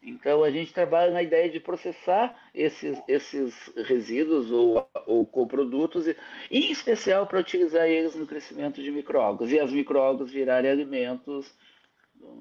Então 0.03 0.43
a 0.43 0.49
gente 0.49 0.73
trabalha 0.73 1.11
na 1.11 1.23
ideia 1.23 1.49
de 1.49 1.59
processar 1.59 2.35
esses, 2.53 3.01
esses 3.07 3.53
resíduos 3.85 4.51
ou, 4.51 4.85
ou 5.05 5.25
coprodutos, 5.25 6.07
e, 6.07 6.17
em 6.49 6.71
especial 6.71 7.27
para 7.27 7.39
utilizar 7.39 7.87
eles 7.87 8.15
no 8.15 8.25
crescimento 8.25 8.81
de 8.81 8.91
microalgas, 8.91 9.51
e 9.51 9.59
as 9.59 9.71
microalgas 9.71 10.31
virarem 10.31 10.71
alimentos 10.71 11.53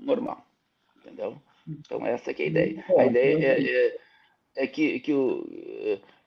normal, 0.01 0.47
entendeu? 0.99 1.37
Então 1.69 2.05
essa 2.07 2.31
é 2.31 2.35
a 2.39 2.47
ideia. 2.47 2.85
A 2.97 3.07
ideia 3.07 3.47
é, 3.47 3.63
é 3.63 3.99
é 4.57 4.67
que, 4.67 4.99
que, 5.01 5.13
o, 5.13 5.47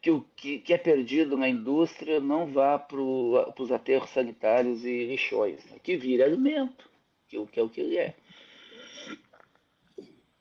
que 0.01 0.11
o 0.11 0.25
que, 0.35 0.59
que 0.59 0.73
é 0.73 0.77
perdido 0.77 1.37
na 1.37 1.49
indústria 1.49 2.19
não 2.19 2.45
vá 2.47 2.77
para 2.79 2.99
os 3.01 3.71
aterros 3.71 4.09
sanitários 4.09 4.83
e 4.85 5.05
lixões, 5.05 5.63
né? 5.65 5.77
que 5.81 5.95
vire 5.97 6.21
alimento, 6.23 6.89
que, 7.27 7.43
que 7.47 7.59
é 7.59 7.63
o 7.63 7.69
que 7.69 7.81
ele 7.81 7.97
é. 7.97 8.13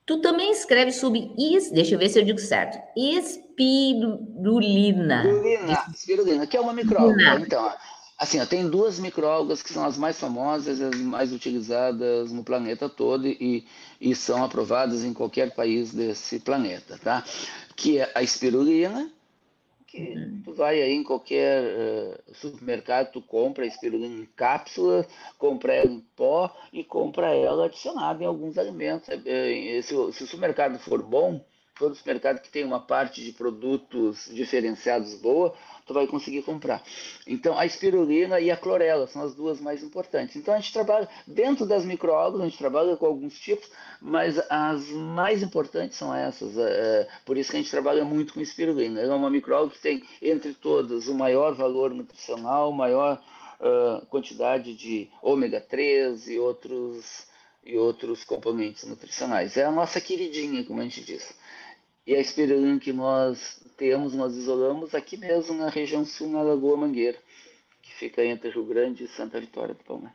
Tu 0.04 0.20
também 0.20 0.50
escreve 0.50 0.90
sobre 0.90 1.30
is, 1.38 1.70
deixa 1.70 1.94
eu 1.94 1.98
ver 1.98 2.08
se 2.08 2.18
eu 2.18 2.24
digo 2.24 2.38
certo, 2.38 2.76
espirulina. 2.96 3.62
Espirulina, 5.24 5.86
espirulina 5.94 6.46
que 6.46 6.56
é 6.56 6.60
uma 6.60 6.72
microalga. 6.72 7.40
Então, 7.40 7.72
assim, 8.22 8.40
ó, 8.40 8.46
tem 8.46 8.70
duas 8.70 9.00
microalgas 9.00 9.64
que 9.64 9.72
são 9.72 9.84
as 9.84 9.98
mais 9.98 10.18
famosas, 10.18 10.80
as 10.80 10.94
mais 11.00 11.32
utilizadas 11.32 12.30
no 12.30 12.44
planeta 12.44 12.88
todo 12.88 13.26
e, 13.26 13.66
e 14.00 14.14
são 14.14 14.44
aprovadas 14.44 15.02
em 15.02 15.12
qualquer 15.12 15.52
país 15.52 15.92
desse 15.92 16.38
planeta, 16.38 16.96
tá? 17.02 17.24
que 17.74 17.98
é 17.98 18.12
a 18.14 18.22
espirulina, 18.22 19.10
que 19.88 19.98
uhum. 19.98 20.40
tu 20.44 20.52
vai 20.52 20.80
aí 20.80 20.92
em 20.92 21.02
qualquer 21.02 21.64
uh, 21.64 22.34
supermercado, 22.34 23.10
tu 23.10 23.20
compra 23.20 23.64
a 23.64 23.66
espirulina 23.66 24.22
em 24.22 24.28
cápsula, 24.36 25.04
compra 25.36 25.74
ela 25.74 25.90
em 25.90 26.00
pó 26.14 26.48
e 26.72 26.84
compra 26.84 27.34
ela 27.34 27.66
adicionada 27.66 28.22
em 28.22 28.26
alguns 28.26 28.56
alimentos. 28.56 29.08
Se, 29.08 29.82
se 29.82 29.94
o 29.94 30.12
supermercado 30.12 30.78
for 30.78 31.02
bom, 31.02 31.44
um 31.80 31.94
supermercado 31.94 32.40
que 32.40 32.50
tem 32.50 32.64
uma 32.64 32.80
parte 32.80 33.22
de 33.22 33.32
produtos 33.32 34.30
diferenciados 34.32 35.14
boa, 35.14 35.54
tu 35.92 35.94
vai 35.94 36.06
conseguir 36.06 36.42
comprar. 36.42 36.82
Então, 37.26 37.56
a 37.58 37.66
espirulina 37.66 38.40
e 38.40 38.50
a 38.50 38.56
clorela 38.56 39.06
são 39.06 39.22
as 39.22 39.34
duas 39.34 39.60
mais 39.60 39.82
importantes. 39.82 40.34
Então, 40.34 40.54
a 40.54 40.58
gente 40.58 40.72
trabalha 40.72 41.08
dentro 41.26 41.66
das 41.66 41.84
microalgas, 41.84 42.40
a 42.40 42.44
gente 42.44 42.58
trabalha 42.58 42.96
com 42.96 43.06
alguns 43.06 43.38
tipos, 43.38 43.70
mas 44.00 44.38
as 44.50 44.88
mais 44.88 45.42
importantes 45.42 45.98
são 45.98 46.14
essas. 46.14 46.56
É, 46.56 46.62
é, 46.62 47.08
por 47.24 47.36
isso 47.36 47.50
que 47.50 47.56
a 47.56 47.60
gente 47.60 47.70
trabalha 47.70 48.04
muito 48.04 48.32
com 48.32 48.40
espirulina. 48.40 49.00
É 49.00 49.14
uma 49.14 49.30
microalga 49.30 49.72
que 49.72 49.80
tem, 49.80 50.02
entre 50.20 50.54
todas, 50.54 51.06
o 51.06 51.14
maior 51.14 51.54
valor 51.54 51.92
nutricional, 51.92 52.72
maior 52.72 53.22
uh, 53.60 54.04
quantidade 54.06 54.74
de 54.74 55.08
ômega 55.22 55.60
3 55.60 56.28
e 56.28 56.38
outros, 56.38 57.26
e 57.64 57.76
outros 57.76 58.24
componentes 58.24 58.84
nutricionais. 58.84 59.56
É 59.56 59.64
a 59.64 59.70
nossa 59.70 60.00
queridinha, 60.00 60.64
como 60.64 60.80
a 60.80 60.84
gente 60.84 61.04
diz. 61.04 61.34
E 62.06 62.14
a 62.14 62.20
espirulina 62.20 62.80
que 62.80 62.92
nós 62.92 63.62
temos, 63.76 64.14
nós 64.14 64.36
isolamos 64.36 64.94
aqui 64.94 65.16
mesmo 65.16 65.54
na 65.54 65.68
região 65.68 66.04
sul, 66.04 66.28
na 66.28 66.42
Lagoa 66.42 66.76
Mangueira, 66.76 67.18
que 67.80 67.92
fica 67.94 68.24
entre 68.24 68.50
Rio 68.50 68.64
Grande 68.64 69.04
e 69.04 69.08
Santa 69.08 69.40
Vitória 69.40 69.74
do 69.74 69.84
Palmar. 69.84 70.14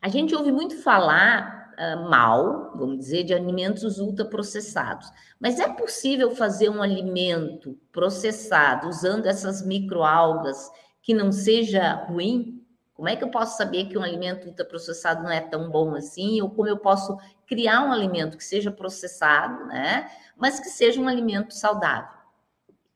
A 0.00 0.08
gente 0.08 0.34
ouve 0.34 0.52
muito 0.52 0.80
falar 0.82 1.74
uh, 1.76 2.08
mal, 2.08 2.72
vamos 2.76 2.98
dizer, 2.98 3.24
de 3.24 3.34
alimentos 3.34 3.98
ultraprocessados. 3.98 5.10
Mas 5.40 5.58
é 5.58 5.68
possível 5.68 6.30
fazer 6.30 6.68
um 6.68 6.82
alimento 6.82 7.76
processado 7.90 8.88
usando 8.88 9.26
essas 9.26 9.66
microalgas 9.66 10.70
que 11.02 11.14
não 11.14 11.32
seja 11.32 11.94
ruim? 12.06 12.55
Como 12.96 13.08
é 13.08 13.14
que 13.14 13.22
eu 13.22 13.28
posso 13.28 13.58
saber 13.58 13.88
que 13.88 13.98
um 13.98 14.02
alimento 14.02 14.46
ultraprocessado 14.46 15.22
não 15.22 15.30
é 15.30 15.40
tão 15.40 15.70
bom 15.70 15.94
assim? 15.94 16.40
Ou 16.40 16.48
como 16.48 16.66
eu 16.66 16.78
posso 16.78 17.18
criar 17.46 17.82
um 17.82 17.92
alimento 17.92 18.38
que 18.38 18.44
seja 18.44 18.70
processado, 18.70 19.66
né? 19.66 20.10
Mas 20.36 20.58
que 20.58 20.70
seja 20.70 20.98
um 21.00 21.06
alimento 21.06 21.52
saudável? 21.52 22.16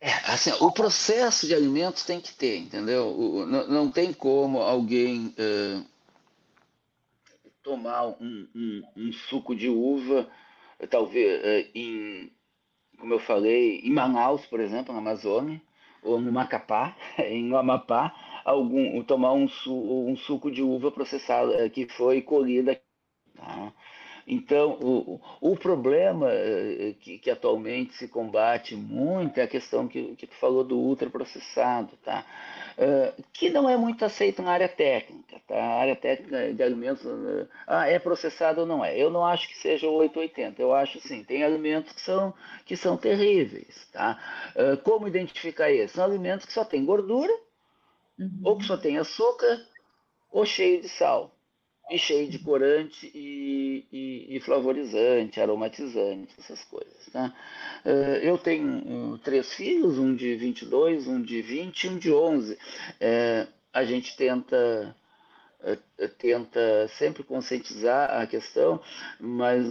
É, 0.01 0.13
assim, 0.33 0.51
o 0.61 0.73
processo 0.73 1.47
de 1.47 1.55
alimentos 1.55 2.05
tem 2.05 2.19
que 2.19 2.33
ter, 2.33 2.57
entendeu? 2.57 3.09
O, 3.09 3.45
não, 3.45 3.69
não, 3.69 3.91
tem 3.91 4.15
como 4.15 4.61
alguém 4.61 5.35
uh, 5.39 5.85
tomar 7.63 8.07
um, 8.07 8.49
um, 8.55 8.83
um, 8.97 9.13
suco 9.13 9.55
de 9.55 9.69
uva, 9.69 10.27
talvez 10.89 11.43
uh, 11.43 11.71
em, 11.75 12.33
como 12.99 13.13
eu 13.13 13.19
falei, 13.19 13.81
em 13.81 13.93
Manaus, 13.93 14.47
por 14.47 14.59
exemplo, 14.59 14.95
na 14.95 15.01
Amazônia, 15.01 15.61
ou 16.03 16.19
no 16.19 16.33
Macapá, 16.33 16.97
em 17.19 17.55
Amapá, 17.55 18.15
algum, 18.45 19.03
tomar 19.03 19.33
um, 19.33 19.49
su, 19.49 19.75
um 19.75 20.17
suco 20.17 20.51
de 20.51 20.63
uva 20.63 20.91
processado 20.91 21.53
uh, 21.53 21.71
que 21.71 21.87
foi 21.89 22.23
colhida. 22.23 22.81
Tá? 23.37 23.73
Então, 24.27 24.79
o, 24.81 25.21
o 25.41 25.57
problema 25.57 26.29
eh, 26.31 26.95
que, 27.01 27.19
que, 27.19 27.31
atualmente 27.31 27.95
se 27.95 28.07
combate 28.07 28.77
muito 28.77 29.39
é 29.39 29.43
a 29.43 29.49
questão 29.49 29.89
que, 29.89 30.15
que 30.15 30.27
tu 30.27 30.35
falou 30.37 30.63
do 30.63 30.79
ultraprocessado, 30.79 31.97
tá? 32.05 32.25
Uh, 32.79 33.23
que 33.33 33.51
não 33.51 33.69
é 33.69 33.77
muito 33.77 34.05
aceito 34.05 34.41
na 34.41 34.53
área 34.53 34.69
técnica, 34.69 35.37
tá? 35.49 35.57
A 35.57 35.81
área 35.81 35.97
técnica 35.97 36.55
de 36.55 36.63
alimentos, 36.63 37.05
uh, 37.05 37.49
ah, 37.67 37.89
é 37.89 37.99
processado 37.99 38.61
ou 38.61 38.67
não 38.69 38.85
é? 38.85 38.97
Eu 38.97 39.11
não 39.11 39.27
acho 39.27 39.49
que 39.49 39.59
seja 39.59 39.89
o 39.89 39.95
880, 39.95 40.63
eu 40.63 40.73
acho 40.73 41.01
sim, 41.01 41.25
tem 41.25 41.43
alimentos 41.43 41.93
que 41.93 42.01
são, 42.01 42.33
que 42.65 42.77
são 42.77 42.97
terríveis, 42.97 43.89
tá? 43.93 44.17
Uh, 44.55 44.77
como 44.83 45.09
identificar 45.09 45.73
isso? 45.73 45.95
São 45.95 46.05
alimentos 46.05 46.47
que 46.47 46.53
só 46.53 46.65
tem 46.65 46.85
gordura, 46.85 47.33
uhum. 48.21 48.41
ou 48.45 48.59
que 48.59 48.67
só 48.67 48.77
tem 48.77 48.99
açúcar, 48.99 49.61
ou 50.31 50.45
cheio 50.47 50.81
de 50.81 50.89
sal 50.89 51.35
e 51.91 51.99
cheio 51.99 52.31
de 52.31 52.39
corante 52.39 53.11
e, 53.13 53.85
e, 53.91 54.37
e, 54.37 54.41
flavorizante, 54.41 55.41
aromatizante, 55.41 56.33
essas 56.39 56.63
coisas. 56.65 57.07
Tá? 57.13 57.35
Eu 58.23 58.39
tenho 58.39 59.19
três 59.19 59.53
filhos, 59.53 59.99
um 59.99 60.15
de 60.15 60.37
22, 60.37 61.09
um 61.09 61.21
de 61.21 61.43
20 61.43 61.83
e 61.83 61.89
um 61.89 61.99
de 61.99 62.13
11. 62.13 62.57
É, 63.01 63.49
a 63.73 63.85
gente 63.85 64.17
tenta 64.17 64.95
tenta 66.17 66.89
sempre 66.97 67.23
conscientizar 67.23 68.19
a 68.19 68.27
questão, 68.27 68.81
mas 69.21 69.69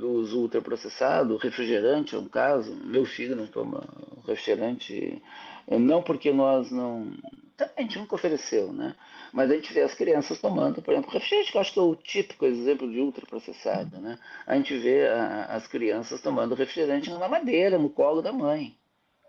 dos 0.00 0.32
ultraprocessados, 0.32 1.40
refrigerante 1.40 2.16
é 2.16 2.18
um 2.18 2.26
caso, 2.26 2.74
meu 2.84 3.04
filho 3.04 3.36
não 3.36 3.46
toma 3.46 3.84
refrigerante, 4.26 5.22
não 5.68 6.02
porque 6.02 6.32
nós 6.32 6.72
não 6.72 7.12
a 7.60 7.80
gente 7.80 7.98
nunca 7.98 8.14
ofereceu, 8.14 8.72
né? 8.72 8.94
Mas 9.32 9.50
a 9.50 9.54
gente 9.54 9.72
vê 9.72 9.82
as 9.82 9.94
crianças 9.94 10.40
tomando, 10.40 10.82
por 10.82 10.92
exemplo, 10.92 11.10
refrigerante, 11.10 11.52
que 11.52 11.56
eu 11.56 11.60
acho 11.60 11.72
que 11.72 11.78
é 11.78 11.82
o 11.82 11.96
típico 11.96 12.44
exemplo 12.46 12.90
de 12.90 13.00
ultraprocessado, 13.00 13.98
né? 14.00 14.18
A 14.46 14.56
gente 14.56 14.76
vê 14.78 15.06
a, 15.08 15.44
as 15.46 15.66
crianças 15.66 16.20
tomando 16.20 16.54
refrigerante 16.54 17.10
na 17.10 17.28
madeira, 17.28 17.78
no 17.78 17.90
colo 17.90 18.22
da 18.22 18.32
mãe. 18.32 18.76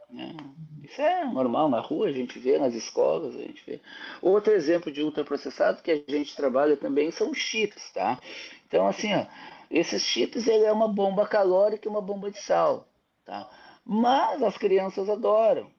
Né? 0.09 0.35
Isso 0.83 1.01
é 1.01 1.25
normal 1.25 1.69
na 1.69 1.79
rua, 1.79 2.07
a 2.07 2.11
gente 2.11 2.37
vê 2.37 2.57
nas 2.57 2.73
escolas, 2.73 3.35
a 3.35 3.39
gente 3.39 3.63
vê. 3.65 3.79
Outro 4.21 4.51
exemplo 4.53 4.91
de 4.91 5.01
ultraprocessado 5.01 5.81
que 5.81 5.91
a 5.91 6.11
gente 6.11 6.35
trabalha 6.35 6.75
também 6.75 7.11
são 7.11 7.31
os 7.31 7.37
chips, 7.37 7.91
tá? 7.93 8.19
Então, 8.67 8.87
assim, 8.87 9.13
ó, 9.13 9.25
esses 9.69 10.03
chips 10.03 10.47
ele 10.47 10.65
é 10.65 10.71
uma 10.71 10.87
bomba 10.87 11.25
calórica 11.27 11.87
e 11.87 11.91
uma 11.91 12.01
bomba 12.01 12.29
de 12.29 12.41
sal, 12.41 12.87
tá? 13.25 13.49
Mas 13.85 14.43
as 14.43 14.57
crianças 14.57 15.09
adoram. 15.09 15.71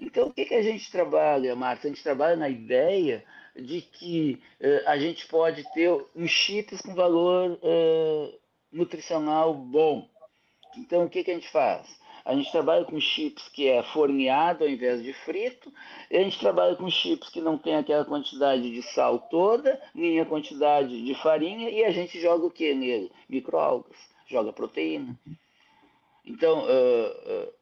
Então, 0.00 0.28
o 0.28 0.32
que, 0.32 0.46
que 0.46 0.54
a 0.54 0.62
gente 0.62 0.90
trabalha, 0.90 1.54
Marta? 1.54 1.86
A 1.86 1.90
gente 1.90 2.02
trabalha 2.02 2.34
na 2.34 2.48
ideia 2.48 3.22
de 3.54 3.82
que 3.82 4.42
uh, 4.60 4.88
a 4.88 4.98
gente 4.98 5.26
pode 5.26 5.62
ter 5.74 5.90
um 6.16 6.26
chips 6.26 6.80
com 6.80 6.94
valor 6.94 7.58
uh, 7.62 8.34
nutricional 8.72 9.52
bom. 9.52 10.08
Então, 10.78 11.04
o 11.04 11.10
que, 11.10 11.22
que 11.22 11.30
a 11.30 11.34
gente 11.34 11.50
faz? 11.50 12.00
A 12.24 12.34
gente 12.34 12.50
trabalha 12.50 12.84
com 12.84 12.98
chips 13.00 13.48
que 13.48 13.68
é 13.68 13.82
forneado 13.82 14.64
ao 14.64 14.70
invés 14.70 15.02
de 15.02 15.12
frito, 15.12 15.72
a 16.10 16.16
gente 16.16 16.38
trabalha 16.38 16.76
com 16.76 16.88
chips 16.88 17.28
que 17.28 17.40
não 17.40 17.58
tem 17.58 17.76
aquela 17.76 18.04
quantidade 18.04 18.70
de 18.70 18.82
sal 18.82 19.18
toda, 19.18 19.80
nem 19.94 20.20
a 20.20 20.26
quantidade 20.26 21.04
de 21.04 21.14
farinha, 21.16 21.70
e 21.70 21.84
a 21.84 21.90
gente 21.90 22.20
joga 22.20 22.46
o 22.46 22.50
que 22.50 22.74
nele? 22.74 23.10
Microalgas, 23.28 23.96
joga 24.26 24.52
proteína. 24.52 25.18
Então, 26.24 26.64
uh, 26.64 27.52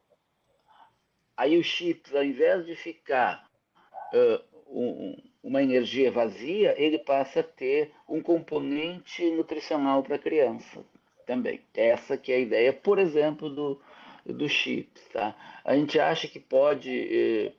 Aí 1.39 1.57
o 1.57 1.63
chips, 1.63 2.13
ao 2.13 2.25
invés 2.25 2.67
de 2.67 2.75
ficar 2.75 3.49
uh, 4.13 4.43
um, 4.69 5.17
uma 5.41 5.63
energia 5.63 6.11
vazia, 6.11 6.75
ele 6.77 6.99
passa 6.99 7.41
a 7.41 7.45
ter 7.45 7.93
um 8.09 8.21
componente 8.21 9.25
nutricional 9.31 10.03
para 10.03 10.17
a 10.17 10.19
criança 10.19 10.85
também. 11.25 11.61
Essa 11.77 12.17
que 12.17 12.33
é 12.33 12.37
a 12.37 12.41
ideia, 12.41 12.73
por 12.73 12.99
exemplo, 12.99 13.49
do, 13.49 13.81
do 14.27 14.49
chips. 14.49 15.01
Tá? 15.13 15.33
A 15.65 15.77
gente 15.77 16.01
acha 16.01 16.27
que 16.27 16.41
pode. 16.41 16.91
Eh, 16.91 17.53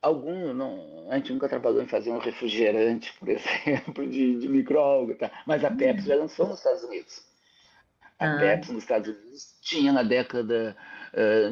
algum, 0.00 0.54
não, 0.54 1.06
a 1.10 1.16
gente 1.16 1.34
nunca 1.34 1.50
trabalhou 1.50 1.82
em 1.82 1.86
fazer 1.86 2.10
um 2.10 2.18
refrigerante, 2.18 3.12
por 3.18 3.28
exemplo, 3.30 4.08
de, 4.08 4.38
de 4.38 4.48
microalga, 4.48 5.16
tá? 5.16 5.30
mas 5.46 5.62
a 5.66 5.70
Pepsi 5.70 6.08
já 6.08 6.16
lançou 6.16 6.46
nos 6.46 6.58
Estados 6.58 6.82
Unidos. 6.84 7.22
A 8.18 8.36
ah. 8.36 8.38
Pepsi 8.38 8.72
nos 8.72 8.84
Estados 8.84 9.08
Unidos 9.08 9.58
tinha 9.60 9.92
na 9.92 10.02
década 10.02 10.74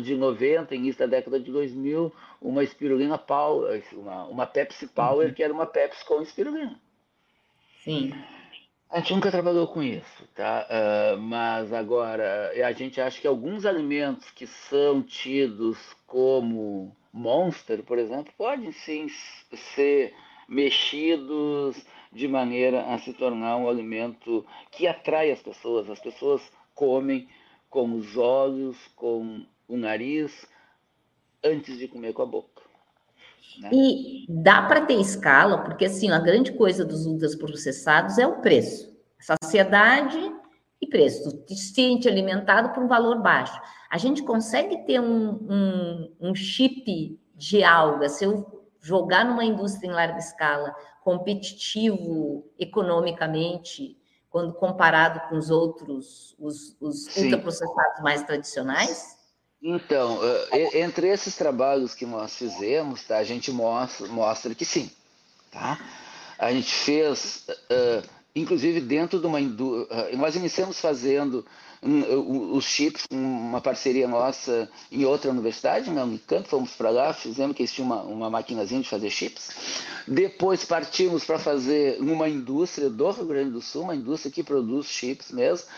de 0.03 0.15
90, 0.15 0.75
início 0.75 1.01
da 1.01 1.07
década 1.07 1.41
de 1.41 1.51
2000, 1.51 2.13
uma 2.41 2.63
espirulina 2.63 3.19
Power, 3.19 3.83
uma, 3.93 4.25
uma 4.27 4.47
Pepsi 4.47 4.87
Power, 4.87 5.29
uhum. 5.29 5.35
que 5.35 5.43
era 5.43 5.53
uma 5.53 5.67
Pepsi 5.67 6.05
com 6.05 6.23
espirulina. 6.23 6.81
Sim. 7.83 8.13
A 8.91 9.01
gente 9.01 9.15
nunca 9.15 9.31
trabalhou 9.31 9.67
com 9.67 9.83
isso, 9.83 10.27
tá? 10.35 10.67
Uh, 10.67 11.19
mas 11.19 11.73
agora, 11.73 12.53
a 12.65 12.73
gente 12.73 13.01
acha 13.01 13.21
que 13.21 13.27
alguns 13.27 13.67
alimentos 13.67 14.31
que 14.31 14.47
são 14.47 15.03
tidos 15.03 15.79
como 16.07 16.97
monster, 17.13 17.83
por 17.83 17.99
exemplo, 17.99 18.33
podem 18.39 18.73
sim 18.73 19.09
ser 19.75 20.15
mexidos 20.49 21.77
de 22.11 22.27
maneira 22.27 22.83
a 22.95 22.99
se 22.99 23.13
tornar 23.13 23.59
um 23.59 23.69
alimento 23.69 24.47
que 24.71 24.87
atrai 24.87 25.31
as 25.31 25.43
pessoas. 25.43 25.91
As 25.91 26.01
pessoas 26.01 26.41
comem 26.75 27.29
com 27.69 27.95
os 27.95 28.17
olhos, 28.17 28.77
com 28.97 29.45
o 29.67 29.77
nariz, 29.77 30.47
antes 31.45 31.79
de 31.79 31.89
comer 31.89 32.13
com 32.13 32.23
a 32.23 32.27
boca. 32.27 32.63
Né? 33.61 33.71
E 33.73 34.27
dá 34.29 34.63
para 34.63 34.87
ter 34.87 35.01
escala, 35.01 35.65
porque 35.65 35.87
assim, 35.87 36.11
a 36.11 36.19
grande 36.19 36.53
coisa 36.53 36.85
dos 36.85 37.07
ultraprocessados 37.07 38.19
é 38.19 38.27
o 38.27 38.41
preço. 38.41 38.97
Saciedade 39.19 40.19
e 40.81 40.87
preço. 40.87 41.37
Tu 41.45 41.55
se 41.55 41.75
sente 41.75 42.09
alimentado 42.09 42.71
por 42.71 42.83
um 42.83 42.89
valor 42.89 43.21
baixo. 43.21 43.61
A 43.91 43.99
gente 43.99 44.23
consegue 44.23 44.85
ter 44.85 45.01
um, 45.01 45.31
um, 45.31 46.15
um 46.21 46.35
chip 46.35 47.19
de 47.35 47.65
alga, 47.65 48.09
se 48.09 48.25
eu 48.25 48.59
jogar 48.81 49.25
numa 49.25 49.45
indústria 49.45 49.89
em 49.89 49.93
larga 49.93 50.19
escala, 50.19 50.75
competitivo 51.03 52.47
economicamente, 52.59 53.98
quando 54.31 54.53
comparado 54.55 55.29
com 55.29 55.37
os 55.37 55.51
outros, 55.51 56.35
os, 56.39 56.77
os 56.81 57.17
ultraprocessados 57.17 58.03
mais 58.03 58.23
tradicionais? 58.23 59.17
Então, 59.63 60.21
eh, 60.53 60.81
entre 60.81 61.09
esses 61.09 61.37
trabalhos 61.37 61.95
que 61.95 62.07
nós 62.07 62.37
fizemos, 62.37 63.03
tá, 63.05 63.19
a 63.19 63.25
gente 63.25 63.51
mostra, 63.51 64.07
mostra 64.07 64.55
que 64.55 64.65
sim. 64.65 64.91
Tá? 65.51 65.79
A 66.39 66.53
gente 66.53 66.73
fez, 66.73 67.47
uh, 67.49 68.09
inclusive 68.35 68.81
dentro 68.81 69.19
de 69.19 69.27
uma 69.27 69.41
indústria, 69.41 70.13
uh, 70.13 70.17
nós 70.17 70.37
iniciamos 70.37 70.81
fazendo 70.81 71.45
os 71.81 72.65
chips, 72.65 73.05
uma 73.11 73.61
parceria 73.61 74.09
nossa 74.09 74.69
em 74.91 75.05
outra 75.05 75.31
universidade, 75.31 75.91
na 75.91 76.03
Unicamp, 76.03 76.49
fomos 76.49 76.73
para 76.73 76.91
lá, 76.91 77.13
fizemos 77.13 77.57
que 77.57 77.63
eles 77.63 77.73
tinham 77.73 77.87
uma, 77.87 78.03
uma 78.03 78.31
maquinazinha 78.31 78.81
de 78.81 78.89
fazer 78.89 79.11
chips. 79.11 79.51
Depois 80.07 80.65
partimos 80.65 81.25
para 81.25 81.39
fazer 81.39 82.01
numa 82.03 82.29
indústria 82.29 82.91
do 82.91 83.11
Rio 83.11 83.27
Grande 83.27 83.51
do 83.51 83.63
Sul, 83.63 83.83
uma 83.83 83.95
indústria 83.95 84.33
que 84.33 84.43
produz 84.43 84.87
chips 84.87 85.31
mesmo. 85.31 85.69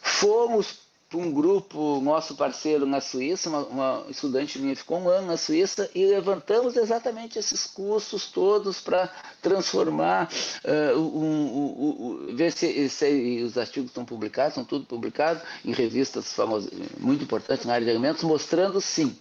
Fomos 0.00 0.81
para 1.12 1.20
um 1.20 1.30
grupo, 1.30 2.00
nosso 2.00 2.34
parceiro 2.34 2.86
na 2.86 2.98
Suíça, 2.98 3.50
uma, 3.50 3.66
uma, 3.66 4.06
estudante 4.08 4.58
minha 4.58 4.74
ficou 4.74 4.98
um 4.98 5.10
ano 5.10 5.26
na 5.26 5.36
Suíça 5.36 5.90
e 5.94 6.06
levantamos 6.06 6.74
exatamente 6.74 7.38
esses 7.38 7.66
custos 7.66 8.30
todos 8.30 8.80
para 8.80 9.12
transformar, 9.42 10.30
uh, 10.64 10.98
um, 10.98 11.20
um, 11.22 12.28
um, 12.30 12.34
ver 12.34 12.50
se, 12.50 12.88
se, 12.88 13.42
os 13.42 13.58
artigos 13.58 13.90
estão 13.90 14.06
publicados, 14.06 14.52
estão 14.52 14.64
tudo 14.64 14.86
publicados 14.86 15.42
em 15.62 15.72
revistas 15.72 16.32
famosas, 16.32 16.72
muito 16.98 17.24
importantes 17.24 17.66
na 17.66 17.74
área 17.74 17.84
de 17.84 17.90
alimentos, 17.90 18.22
mostrando 18.22 18.80
sim 18.80 19.14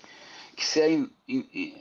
que 0.56 0.66
se 0.66 0.82
a, 0.82 0.90
in, 0.90 1.10
in, 1.28 1.76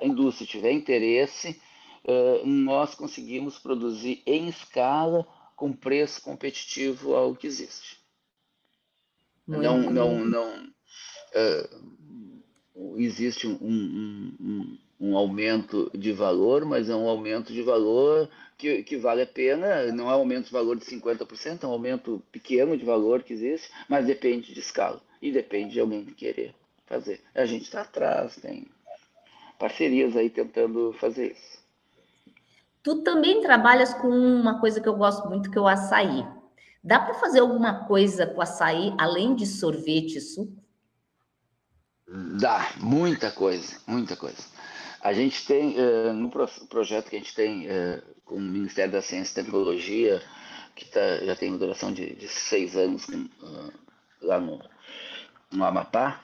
a 0.00 0.06
indústria 0.06 0.46
tiver 0.46 0.72
interesse, 0.72 1.60
uh, 2.04 2.46
nós 2.46 2.94
conseguimos 2.94 3.58
produzir 3.58 4.22
em 4.24 4.48
escala 4.48 5.26
com 5.54 5.74
preço 5.74 6.22
competitivo 6.22 7.14
ao 7.14 7.36
que 7.36 7.46
existe. 7.46 7.99
Muito 9.50 9.62
não, 9.62 9.90
não, 9.90 10.24
não 10.24 10.64
uh, 11.34 12.96
existe 12.96 13.48
um, 13.48 13.58
um, 13.60 14.32
um, 14.40 14.78
um, 15.00 15.16
aumento 15.16 15.90
de 15.92 16.12
valor, 16.12 16.64
mas 16.64 16.88
é 16.88 16.94
um 16.94 17.08
aumento 17.08 17.52
de 17.52 17.60
valor 17.62 18.28
que, 18.56 18.84
que 18.84 18.96
vale 18.96 19.22
a 19.22 19.26
pena. 19.26 19.90
Não 19.92 20.04
é 20.08 20.14
um 20.14 20.20
aumento 20.20 20.46
de 20.46 20.52
valor 20.52 20.76
de 20.76 20.84
50%, 20.84 21.64
é 21.64 21.66
um 21.66 21.72
aumento 21.72 22.22
pequeno 22.30 22.76
de 22.76 22.84
valor 22.84 23.24
que 23.24 23.32
existe, 23.32 23.68
mas 23.88 24.06
depende 24.06 24.54
de 24.54 24.60
escala 24.60 25.00
e 25.20 25.32
depende 25.32 25.72
de 25.72 25.80
alguém 25.80 26.04
querer 26.04 26.54
fazer. 26.86 27.20
A 27.34 27.44
gente 27.44 27.64
está 27.64 27.82
atrás, 27.82 28.36
tem 28.36 28.68
parcerias 29.58 30.16
aí 30.16 30.30
tentando 30.30 30.92
fazer 30.92 31.32
isso. 31.32 31.58
Tu 32.84 33.02
também 33.02 33.40
trabalhas 33.40 33.92
com 33.94 34.08
uma 34.08 34.60
coisa 34.60 34.80
que 34.80 34.88
eu 34.88 34.96
gosto 34.96 35.28
muito, 35.28 35.50
que 35.50 35.58
é 35.58 35.60
o 35.60 35.66
açaí. 35.66 36.24
Dá 36.82 36.98
para 36.98 37.14
fazer 37.14 37.40
alguma 37.40 37.84
coisa 37.84 38.26
com 38.26 38.40
açaí 38.40 38.94
além 38.98 39.34
de 39.34 39.46
sorvete 39.46 40.16
e 40.16 40.20
suco? 40.20 40.60
Dá, 42.40 42.72
muita 42.78 43.30
coisa, 43.30 43.78
muita 43.86 44.16
coisa. 44.16 44.42
A 45.00 45.12
gente 45.12 45.46
tem, 45.46 45.76
uh, 45.78 46.12
no 46.12 46.30
projeto 46.68 47.08
que 47.08 47.16
a 47.16 47.18
gente 47.18 47.34
tem 47.34 47.66
uh, 47.66 48.02
com 48.24 48.36
o 48.36 48.40
Ministério 48.40 48.92
da 48.92 49.02
Ciência 49.02 49.40
e 49.40 49.44
Tecnologia, 49.44 50.22
que 50.74 50.86
tá, 50.86 51.18
já 51.24 51.36
tem 51.36 51.50
uma 51.50 51.58
duração 51.58 51.92
de, 51.92 52.14
de 52.14 52.28
seis 52.28 52.76
anos 52.76 53.06
uh, 53.08 53.72
lá 54.22 54.40
no, 54.40 54.60
no 55.52 55.64
Amapá, 55.64 56.22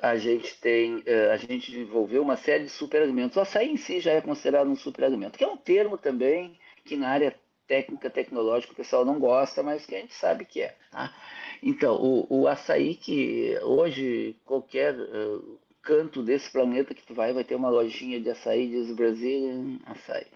a 0.00 0.16
gente 0.16 0.56
tem, 0.60 1.04
a 1.32 1.36
gente 1.36 1.70
desenvolveu 1.70 2.22
uma 2.22 2.36
série 2.36 2.64
de 2.64 2.70
superalimentos. 2.70 3.36
O 3.36 3.40
açaí 3.40 3.70
em 3.70 3.76
si 3.76 4.00
já 4.00 4.12
é 4.12 4.20
considerado 4.20 4.68
um 4.68 4.76
superalimento, 4.76 5.36
que 5.36 5.44
é 5.44 5.48
um 5.48 5.56
termo 5.56 5.98
também 5.98 6.58
que 6.84 6.96
na 6.96 7.08
área 7.08 7.36
técnica, 7.66 8.10
tecnológica, 8.10 8.72
o 8.72 8.76
pessoal 8.76 9.04
não 9.04 9.18
gosta, 9.18 9.62
mas 9.62 9.86
que 9.86 9.94
a 9.94 10.00
gente 10.00 10.14
sabe 10.14 10.44
que 10.44 10.62
é. 10.62 10.76
Tá? 10.90 11.14
Então, 11.62 11.96
o, 11.96 12.26
o 12.28 12.48
açaí 12.48 12.94
que 12.94 13.58
hoje 13.62 14.36
qualquer 14.44 14.94
uh, 14.94 15.58
canto 15.82 16.22
desse 16.22 16.50
planeta 16.50 16.94
que 16.94 17.06
tu 17.06 17.14
vai, 17.14 17.32
vai 17.32 17.44
ter 17.44 17.54
uma 17.54 17.70
lojinha 17.70 18.20
de 18.20 18.30
açaí, 18.30 18.68
diz 18.68 18.94
Brazilian 18.94 19.78
açaí. 19.86 20.26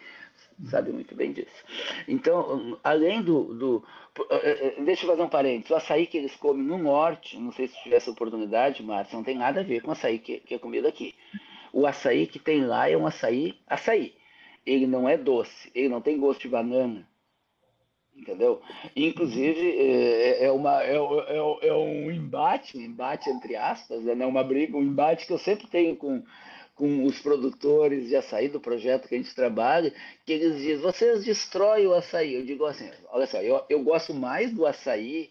Sabe 0.69 0.93
muito 0.93 1.15
bem 1.15 1.33
disso. 1.33 1.65
Então, 2.07 2.79
além 2.85 3.23
do. 3.23 3.55
do 3.55 3.85
eh, 4.31 4.75
eh, 4.79 4.83
deixa 4.83 5.05
eu 5.05 5.11
fazer 5.11 5.23
um 5.23 5.29
parênteses. 5.29 5.71
O 5.71 5.75
açaí 5.75 6.07
que 6.07 6.19
eles 6.19 6.37
comem 6.37 6.63
no 6.63 6.77
norte, 6.77 7.39
não 7.39 7.51
sei 7.51 7.69
se 7.69 7.83
tivesse 7.83 8.11
oportunidade, 8.11 8.83
Márcio, 8.83 9.17
não 9.17 9.25
tem 9.25 9.37
nada 9.37 9.61
a 9.61 9.65
ver 9.65 9.81
com 9.81 9.89
o 9.89 9.93
açaí 9.93 10.19
que, 10.19 10.39
que 10.41 10.55
é 10.55 10.59
comido 10.59 10.87
aqui. 10.87 11.15
O 11.73 11.87
açaí 11.87 12.27
que 12.27 12.39
tem 12.39 12.65
lá 12.65 12.91
é 12.91 12.97
um 12.97 13.07
açaí, 13.07 13.59
açaí. 13.67 14.15
Ele 14.67 14.87
não 14.87 15.09
é 15.09 15.17
doce, 15.17 15.71
ele 15.75 15.89
não 15.89 16.03
tem 16.03 16.19
gosto 16.19 16.43
de 16.43 16.49
banana, 16.49 17.09
entendeu? 18.21 18.61
Inclusive, 18.95 19.61
é, 19.61 20.45
é, 20.45 20.53
uma, 20.53 20.83
é, 20.83 20.95
é, 20.95 21.69
é, 21.69 21.75
um 21.75 22.11
embate, 22.11 22.77
um 22.77 22.83
embate 22.83 23.31
entre 23.31 23.57
aspas, 23.57 24.03
né? 24.03 24.27
uma 24.27 24.45
briga, 24.45 24.77
um 24.77 24.83
embate 24.83 25.27
que 25.27 25.33
eu 25.33 25.39
sempre 25.39 25.67
tenho 25.67 25.97
com, 25.97 26.23
com 26.75 27.05
os 27.05 27.21
produtores 27.21 28.09
de 28.09 28.17
açaí 28.17 28.49
do 28.49 28.61
projeto 28.61 29.09
que 29.09 29.15
a 29.15 29.19
gente 29.19 29.35
trabalha, 29.35 29.93
que 30.25 30.33
eles 30.33 30.57
dizem, 30.59 30.79
vocês 30.79 31.25
destroem 31.25 31.87
o 31.87 31.95
açaí. 31.95 32.35
Eu 32.35 32.45
digo 32.45 32.65
assim, 32.67 32.91
olha 33.11 33.27
só, 33.27 33.39
eu, 33.39 33.63
eu 33.69 33.83
gosto 33.83 34.15
mais 34.15 34.53
do 34.53 34.67
açaí 34.67 35.31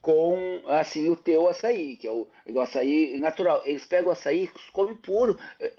com 0.00 0.62
assim 0.66 1.10
o 1.10 1.16
teu 1.16 1.48
açaí, 1.48 1.96
que 1.96 2.06
é 2.06 2.10
o, 2.10 2.26
o 2.48 2.60
açaí 2.60 3.18
natural. 3.18 3.62
Eles 3.64 3.84
pegam 3.84 4.08
o 4.08 4.12
açaí, 4.12 4.50
comem 4.72 4.94
puro 4.94 5.38
eh, 5.60 5.72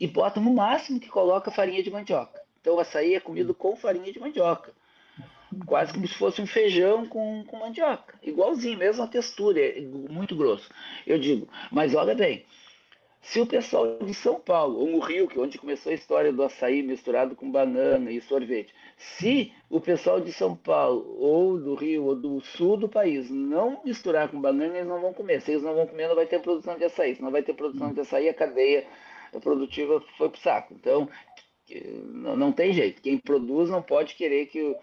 e 0.00 0.06
botam 0.06 0.42
no 0.42 0.52
máximo 0.52 0.98
que 0.98 1.08
coloca 1.08 1.50
farinha 1.50 1.82
de 1.82 1.90
mandioca. 1.90 2.40
Então 2.60 2.74
o 2.74 2.80
açaí 2.80 3.14
é 3.14 3.20
comido 3.20 3.54
com 3.54 3.76
farinha 3.76 4.12
de 4.12 4.18
mandioca 4.18 4.72
quase 5.66 5.92
como 5.92 6.06
se 6.06 6.14
fosse 6.14 6.40
um 6.40 6.46
feijão 6.46 7.06
com, 7.06 7.44
com 7.46 7.58
mandioca. 7.58 8.14
Igualzinho, 8.22 8.78
mesma 8.78 9.06
textura, 9.06 9.60
é 9.60 9.80
muito 9.80 10.36
grosso. 10.36 10.68
Eu 11.06 11.18
digo, 11.18 11.48
mas 11.70 11.94
olha 11.94 12.14
bem, 12.14 12.44
se 13.20 13.40
o 13.40 13.46
pessoal 13.46 13.98
de 13.98 14.14
São 14.14 14.40
Paulo, 14.40 14.78
ou 14.78 14.86
no 14.86 15.00
Rio, 15.00 15.28
que 15.28 15.38
é 15.38 15.42
onde 15.42 15.58
começou 15.58 15.90
a 15.90 15.94
história 15.94 16.32
do 16.32 16.42
açaí 16.42 16.82
misturado 16.82 17.34
com 17.34 17.50
banana 17.50 18.10
e 18.10 18.20
sorvete, 18.20 18.72
se 18.96 19.52
o 19.68 19.80
pessoal 19.80 20.20
de 20.20 20.32
São 20.32 20.56
Paulo, 20.56 21.16
ou 21.18 21.58
do 21.58 21.74
Rio, 21.74 22.04
ou 22.04 22.14
do 22.14 22.40
sul 22.40 22.76
do 22.76 22.88
país, 22.88 23.28
não 23.28 23.82
misturar 23.84 24.28
com 24.28 24.40
banana, 24.40 24.76
eles 24.76 24.88
não 24.88 25.00
vão 25.00 25.12
comer. 25.12 25.42
Se 25.42 25.50
eles 25.50 25.62
não 25.62 25.74
vão 25.74 25.86
comer, 25.86 26.08
não 26.08 26.14
vai 26.14 26.26
ter 26.26 26.40
produção 26.40 26.78
de 26.78 26.84
açaí. 26.84 27.16
Se 27.16 27.22
não 27.22 27.30
vai 27.30 27.42
ter 27.42 27.54
produção 27.54 27.92
de 27.92 28.00
açaí, 28.00 28.28
a 28.28 28.34
cadeia 28.34 28.86
produtiva 29.42 30.02
foi 30.16 30.28
para 30.30 30.38
o 30.38 30.40
saco. 30.40 30.74
Então, 30.74 31.08
não 32.12 32.50
tem 32.50 32.72
jeito. 32.72 33.02
Quem 33.02 33.18
produz 33.18 33.68
não 33.68 33.82
pode 33.82 34.14
querer 34.14 34.46
que 34.46 34.74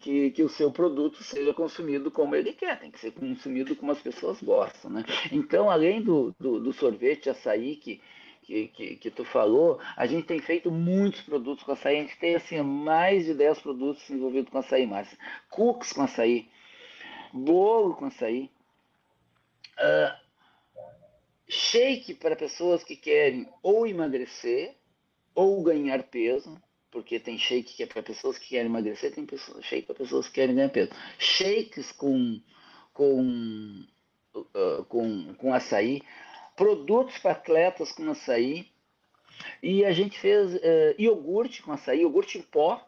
que, 0.00 0.30
que 0.30 0.42
o 0.42 0.48
seu 0.48 0.72
produto 0.72 1.22
seja 1.22 1.52
consumido 1.52 2.10
como 2.10 2.34
ele 2.34 2.54
quer, 2.54 2.80
tem 2.80 2.90
que 2.90 2.98
ser 2.98 3.12
consumido 3.12 3.76
como 3.76 3.92
as 3.92 4.00
pessoas 4.00 4.42
gostam. 4.42 4.90
Né? 4.90 5.04
Então, 5.30 5.70
além 5.70 6.02
do, 6.02 6.34
do, 6.40 6.58
do 6.58 6.72
sorvete 6.72 7.28
açaí 7.28 7.76
que, 7.76 8.00
que, 8.42 8.68
que, 8.68 8.96
que, 8.96 9.10
tu 9.10 9.24
falou, 9.24 9.78
a 9.94 10.06
gente 10.06 10.26
tem 10.26 10.40
feito 10.40 10.70
muitos 10.70 11.20
produtos 11.20 11.62
com 11.62 11.72
açaí, 11.72 11.98
a 11.98 12.00
gente 12.00 12.18
tem 12.18 12.34
assim, 12.34 12.60
mais 12.62 13.26
de 13.26 13.34
10 13.34 13.60
produtos 13.60 14.02
desenvolvidos 14.02 14.50
com 14.50 14.58
açaí, 14.58 14.86
Márcia. 14.86 15.18
Cookies 15.50 15.92
com 15.92 16.02
açaí, 16.02 16.48
bolo 17.32 17.94
com 17.94 18.06
açaí, 18.06 18.50
uh, 19.78 20.30
shake 21.46 22.14
para 22.14 22.34
pessoas 22.34 22.82
que 22.82 22.96
querem 22.96 23.46
ou 23.62 23.86
emagrecer 23.86 24.74
ou 25.34 25.62
ganhar 25.62 26.02
peso, 26.04 26.58
porque 26.90 27.20
tem 27.20 27.38
shake 27.38 27.74
que 27.74 27.82
é 27.82 27.86
para 27.86 28.02
pessoas 28.02 28.38
que 28.38 28.48
querem 28.48 28.66
emagrecer, 28.66 29.14
tem 29.14 29.26
shake 29.62 29.86
para 29.86 29.94
pessoas 29.94 30.26
que 30.28 30.34
querem 30.34 30.54
ganhar 30.54 30.70
peso. 30.70 30.90
Shakes 31.18 31.92
com, 31.92 32.40
com, 32.92 33.84
uh, 34.34 34.84
com, 34.88 35.34
com 35.34 35.54
açaí, 35.54 36.02
produtos 36.56 37.18
para 37.18 37.32
atletas 37.32 37.92
com 37.92 38.10
açaí, 38.10 38.68
e 39.62 39.84
a 39.84 39.92
gente 39.92 40.18
fez 40.18 40.54
uh, 40.54 40.94
iogurte 40.98 41.62
com 41.62 41.72
açaí, 41.72 42.00
iogurte 42.00 42.38
em 42.38 42.42
pó, 42.42 42.84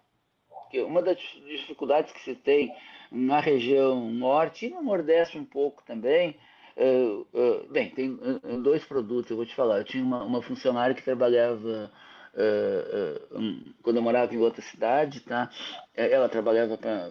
que 0.70 0.78
é 0.78 0.84
uma 0.84 1.02
das 1.02 1.18
dificuldades 1.18 2.12
que 2.12 2.20
se 2.20 2.34
tem 2.34 2.74
na 3.10 3.40
região 3.40 4.10
norte 4.10 4.66
e 4.66 4.70
no 4.70 4.82
nordeste 4.82 5.38
um 5.38 5.44
pouco 5.44 5.82
também, 5.84 6.36
Uh, 6.74 7.26
uh, 7.34 7.68
bem, 7.70 7.90
tem 7.90 8.12
uh, 8.12 8.62
dois 8.62 8.82
produtos, 8.84 9.30
eu 9.30 9.36
vou 9.36 9.44
te 9.44 9.54
falar. 9.54 9.78
Eu 9.78 9.84
tinha 9.84 10.02
uma, 10.02 10.24
uma 10.24 10.42
funcionária 10.42 10.94
que 10.94 11.02
trabalhava 11.02 11.92
uh, 12.34 13.38
uh, 13.38 13.74
quando 13.82 13.96
eu 13.96 14.02
morava 14.02 14.34
em 14.34 14.38
outra 14.38 14.62
cidade, 14.62 15.20
tá? 15.20 15.50
É, 15.94 16.12
ela 16.12 16.28
trabalhava 16.28 16.76
para 16.76 17.10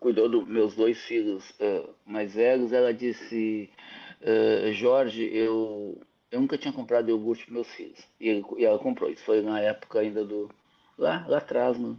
cuidou 0.00 0.28
dos 0.28 0.46
meus 0.46 0.74
dois 0.74 0.98
filhos 1.04 1.44
mais 2.04 2.34
velhos. 2.34 2.72
Ela 2.72 2.92
disse, 2.92 3.70
Jorge, 4.72 5.24
eu 5.32 6.00
eu 6.30 6.40
nunca 6.40 6.58
tinha 6.58 6.72
comprado 6.72 7.08
iogurte 7.08 7.44
para 7.44 7.54
meus 7.54 7.68
filhos 7.68 7.98
e, 8.20 8.28
ele, 8.28 8.44
e, 8.58 8.64
ela 8.64 8.78
comprou. 8.78 9.10
Isso 9.10 9.24
foi 9.24 9.42
na 9.42 9.60
época 9.60 10.00
ainda 10.00 10.24
do 10.24 10.50
lá 10.98 11.24
lá 11.28 11.38
atrás 11.38 11.78
no, 11.78 11.96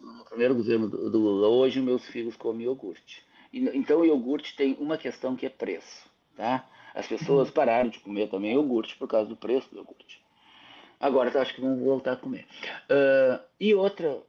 no 0.00 0.24
primeiro 0.24 0.54
governo 0.54 0.88
do, 0.88 1.10
do 1.10 1.18
Lula. 1.18 1.48
Hoje 1.48 1.80
meus 1.80 2.06
filhos 2.06 2.36
comem 2.36 2.66
iogurte. 2.66 3.24
E, 3.52 3.60
então 3.76 4.00
o 4.00 4.04
iogurte 4.04 4.56
tem 4.56 4.76
uma 4.80 4.98
questão 4.98 5.36
que 5.36 5.46
é 5.46 5.48
preço, 5.48 6.08
tá? 6.36 6.68
As 6.94 7.06
pessoas 7.06 7.50
pararam 7.50 7.88
de 7.88 8.00
comer 8.00 8.28
também 8.28 8.52
iogurte 8.52 8.96
por 8.96 9.08
causa 9.08 9.28
do 9.28 9.36
preço 9.36 9.70
do 9.70 9.76
iogurte. 9.76 10.23
Agora 10.98 11.40
acho 11.40 11.54
que 11.54 11.60
vão 11.60 11.76
voltar 11.76 12.12
a 12.12 12.16
comer. 12.16 12.46
Uh, 12.90 13.42
e 13.58 13.74
outra 13.74 14.22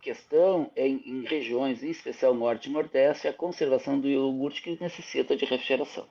questão 0.00 0.70
é 0.76 0.86
em, 0.86 1.02
em, 1.06 1.24
regiões, 1.24 1.82
em 1.82 1.90
especial 1.90 2.34
norte 2.34 2.68
e 2.68 2.72
nordeste, 2.72 3.26
a 3.26 3.32
conservação 3.32 3.98
do 3.98 4.08
iogurte 4.08 4.62
que 4.62 4.78
necessita 4.80 5.34
de 5.34 5.44
refrigeração. 5.44 6.06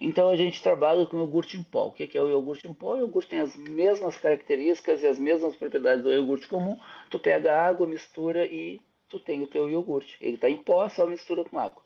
Então 0.00 0.28
a 0.28 0.36
gente 0.36 0.62
trabalha 0.62 1.06
com 1.06 1.16
iogurte 1.16 1.56
em 1.56 1.62
pó. 1.62 1.86
O 1.86 1.92
que 1.92 2.16
é 2.16 2.20
o 2.20 2.28
iogurte 2.28 2.68
em 2.68 2.74
pó? 2.74 2.94
O 2.94 2.98
iogurte 2.98 3.30
tem 3.30 3.40
as 3.40 3.56
mesmas 3.56 4.16
características 4.16 5.02
e 5.02 5.06
as 5.06 5.18
mesmas 5.18 5.56
propriedades 5.56 6.04
do 6.04 6.12
iogurte 6.12 6.48
comum. 6.48 6.78
Tu 7.10 7.18
pega 7.18 7.56
água, 7.56 7.86
mistura 7.86 8.44
e 8.44 8.80
tu 9.08 9.18
tem 9.18 9.42
o 9.42 9.46
teu 9.46 9.70
iogurte. 9.70 10.16
Ele 10.20 10.34
está 10.34 10.50
em 10.50 10.58
pó, 10.58 10.88
só 10.88 11.06
mistura 11.06 11.44
com 11.44 11.58
água. 11.58 11.82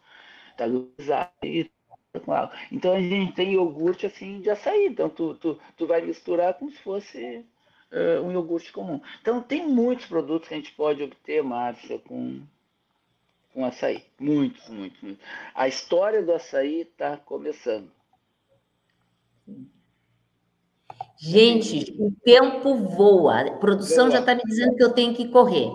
Está 0.50 0.66
e 1.44 1.70
com 2.24 2.32
água. 2.32 2.56
Então 2.72 2.94
a 2.94 3.00
gente 3.00 3.34
tem 3.34 3.52
iogurte 3.52 4.06
assim 4.06 4.40
de 4.40 4.50
açaí. 4.50 4.86
Então 4.86 5.08
tu, 5.08 5.34
tu, 5.34 5.58
tu 5.76 5.86
vai 5.86 6.00
misturar 6.00 6.54
como 6.54 6.70
se 6.70 6.78
fosse 6.78 7.44
uh, 7.92 8.22
um 8.22 8.32
iogurte 8.32 8.72
comum. 8.72 9.00
Então 9.20 9.42
tem 9.42 9.66
muitos 9.66 10.06
produtos 10.06 10.48
que 10.48 10.54
a 10.54 10.56
gente 10.56 10.72
pode 10.72 11.02
obter, 11.02 11.42
Márcia, 11.42 11.98
com, 11.98 12.40
com 13.52 13.64
açaí. 13.64 14.04
Muitos, 14.18 14.68
muitos, 14.68 15.00
muitos. 15.02 15.24
A 15.54 15.68
história 15.68 16.22
do 16.22 16.32
açaí 16.32 16.82
está 16.82 17.16
começando. 17.16 17.90
Gente, 21.18 21.94
o 21.98 22.12
tempo 22.24 22.74
voa. 22.76 23.40
A 23.40 23.50
produção 23.58 24.10
já 24.10 24.20
está 24.20 24.34
me 24.34 24.42
dizendo 24.44 24.76
que 24.76 24.82
eu 24.82 24.92
tenho 24.92 25.14
que 25.14 25.28
correr. 25.28 25.70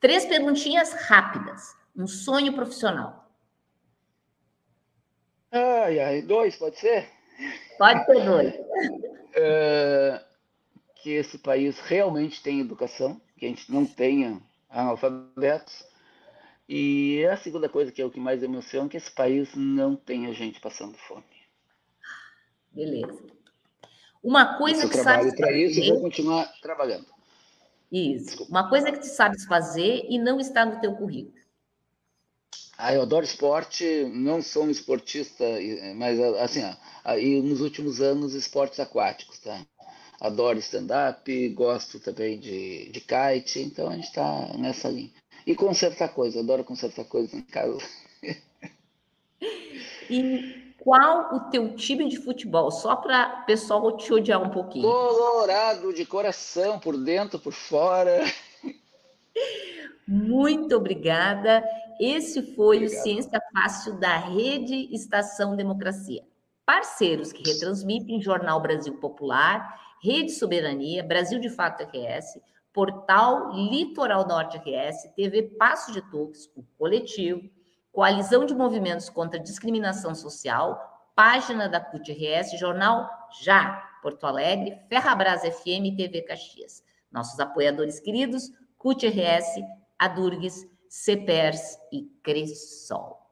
Três 0.00 0.24
perguntinhas 0.24 0.92
rápidas. 0.92 1.74
Um 1.96 2.06
sonho 2.06 2.52
profissional. 2.52 3.23
Ai, 5.56 6.00
ai, 6.00 6.22
dois, 6.22 6.56
pode 6.56 6.76
ser? 6.80 7.08
Pode 7.78 8.04
ser 8.04 8.24
dois. 8.24 8.54
É, 9.36 10.22
que 11.02 11.10
esse 11.10 11.38
país 11.38 11.80
realmente 11.80 12.40
tenha 12.40 12.60
educação, 12.60 13.20
que 13.36 13.44
a 13.44 13.48
gente 13.48 13.68
não 13.68 13.84
tenha 13.84 14.40
analfabetos. 14.70 15.84
E 16.68 17.26
a 17.26 17.36
segunda 17.36 17.68
coisa, 17.68 17.90
que 17.90 18.00
é 18.00 18.04
o 18.04 18.12
que 18.12 18.20
mais 18.20 18.44
emociona, 18.44 18.88
que 18.88 18.96
esse 18.96 19.10
país 19.10 19.52
não 19.56 19.96
tenha 19.96 20.32
gente 20.32 20.60
passando 20.60 20.96
fome. 20.96 21.24
Beleza. 22.70 23.24
Uma 24.22 24.56
coisa 24.56 24.84
eu 24.84 24.88
que 24.88 25.02
trabalho 25.02 25.34
para 25.34 25.50
isso 25.50 25.80
e 25.80 25.90
vou 25.90 26.00
continuar 26.00 26.44
trabalhando. 26.62 27.06
Isso. 27.90 28.44
Uma 28.48 28.68
coisa 28.68 28.92
que 28.92 29.00
tu 29.00 29.06
sabes 29.06 29.44
fazer 29.46 30.06
e 30.08 30.16
não 30.16 30.38
está 30.38 30.64
no 30.64 30.80
teu 30.80 30.94
currículo. 30.94 31.43
Ah, 32.76 32.92
eu 32.92 33.02
adoro 33.02 33.24
esporte, 33.24 34.04
não 34.12 34.42
sou 34.42 34.64
um 34.64 34.70
esportista, 34.70 35.44
mas 35.96 36.18
assim, 36.40 36.60
aí 37.04 37.40
nos 37.40 37.60
últimos 37.60 38.00
anos 38.00 38.34
esportes 38.34 38.80
aquáticos, 38.80 39.38
tá? 39.38 39.60
Adoro 40.20 40.58
stand-up, 40.58 41.48
gosto 41.50 42.00
também 42.00 42.38
de, 42.38 42.90
de 42.90 43.00
kite, 43.00 43.60
então 43.60 43.88
a 43.88 43.94
gente 43.94 44.08
está 44.08 44.52
nessa 44.56 44.88
linha. 44.88 45.10
E 45.46 45.54
consertar 45.54 46.08
coisa, 46.08 46.40
adoro 46.40 46.64
consertar 46.64 47.04
coisas 47.04 47.34
em 47.34 47.42
casa. 47.42 47.78
E 50.10 50.74
qual 50.78 51.34
o 51.34 51.40
teu 51.50 51.74
time 51.76 52.08
de 52.08 52.18
futebol? 52.18 52.70
Só 52.70 52.94
para 52.96 53.42
o 53.42 53.46
pessoal 53.46 53.96
te 53.96 54.12
odiar 54.12 54.42
um 54.42 54.50
pouquinho. 54.50 54.86
Colorado 54.86 55.92
de 55.94 56.04
coração, 56.04 56.78
por 56.78 56.96
dentro, 56.96 57.38
por 57.38 57.52
fora. 57.52 58.22
Muito 60.06 60.76
obrigada. 60.76 61.64
Esse 61.98 62.54
foi 62.54 62.76
Obrigado. 62.76 62.98
o 62.98 63.02
Ciência 63.02 63.40
Fácil 63.52 63.98
da 63.98 64.16
Rede 64.16 64.94
Estação 64.94 65.56
Democracia. 65.56 66.22
Parceiros 66.66 67.32
que 67.32 67.42
retransmitem 67.48 68.20
Jornal 68.20 68.60
Brasil 68.60 68.94
Popular, 68.98 69.80
Rede 70.02 70.32
Soberania, 70.32 71.02
Brasil 71.02 71.38
de 71.38 71.48
Fato 71.48 71.84
RS, 71.84 72.40
Portal 72.72 73.52
Litoral 73.52 74.26
Norte 74.26 74.58
RS, 74.58 75.12
TV 75.14 75.42
Passo 75.42 75.92
de 75.92 76.02
Toques, 76.10 76.50
o 76.56 76.62
Coletivo, 76.76 77.48
Coalizão 77.92 78.44
de 78.44 78.54
Movimentos 78.54 79.08
contra 79.08 79.38
a 79.38 79.42
Discriminação 79.42 80.14
Social, 80.14 81.10
página 81.14 81.68
da 81.68 81.80
CUT 81.80 82.12
RS, 82.12 82.58
Jornal 82.58 83.08
Já, 83.40 83.88
Porto 84.02 84.26
Alegre, 84.26 84.78
Ferrabras 84.88 85.42
FM 85.42 85.86
e 85.86 85.96
TV 85.96 86.22
Caxias. 86.22 86.82
Nossos 87.12 87.38
apoiadores 87.38 88.00
queridos, 88.00 88.50
CUT 88.76 89.06
RS, 89.06 89.62
Adurgues, 90.04 90.66
CEPERS 90.86 91.78
e 91.90 92.20
Cressol. 92.22 93.23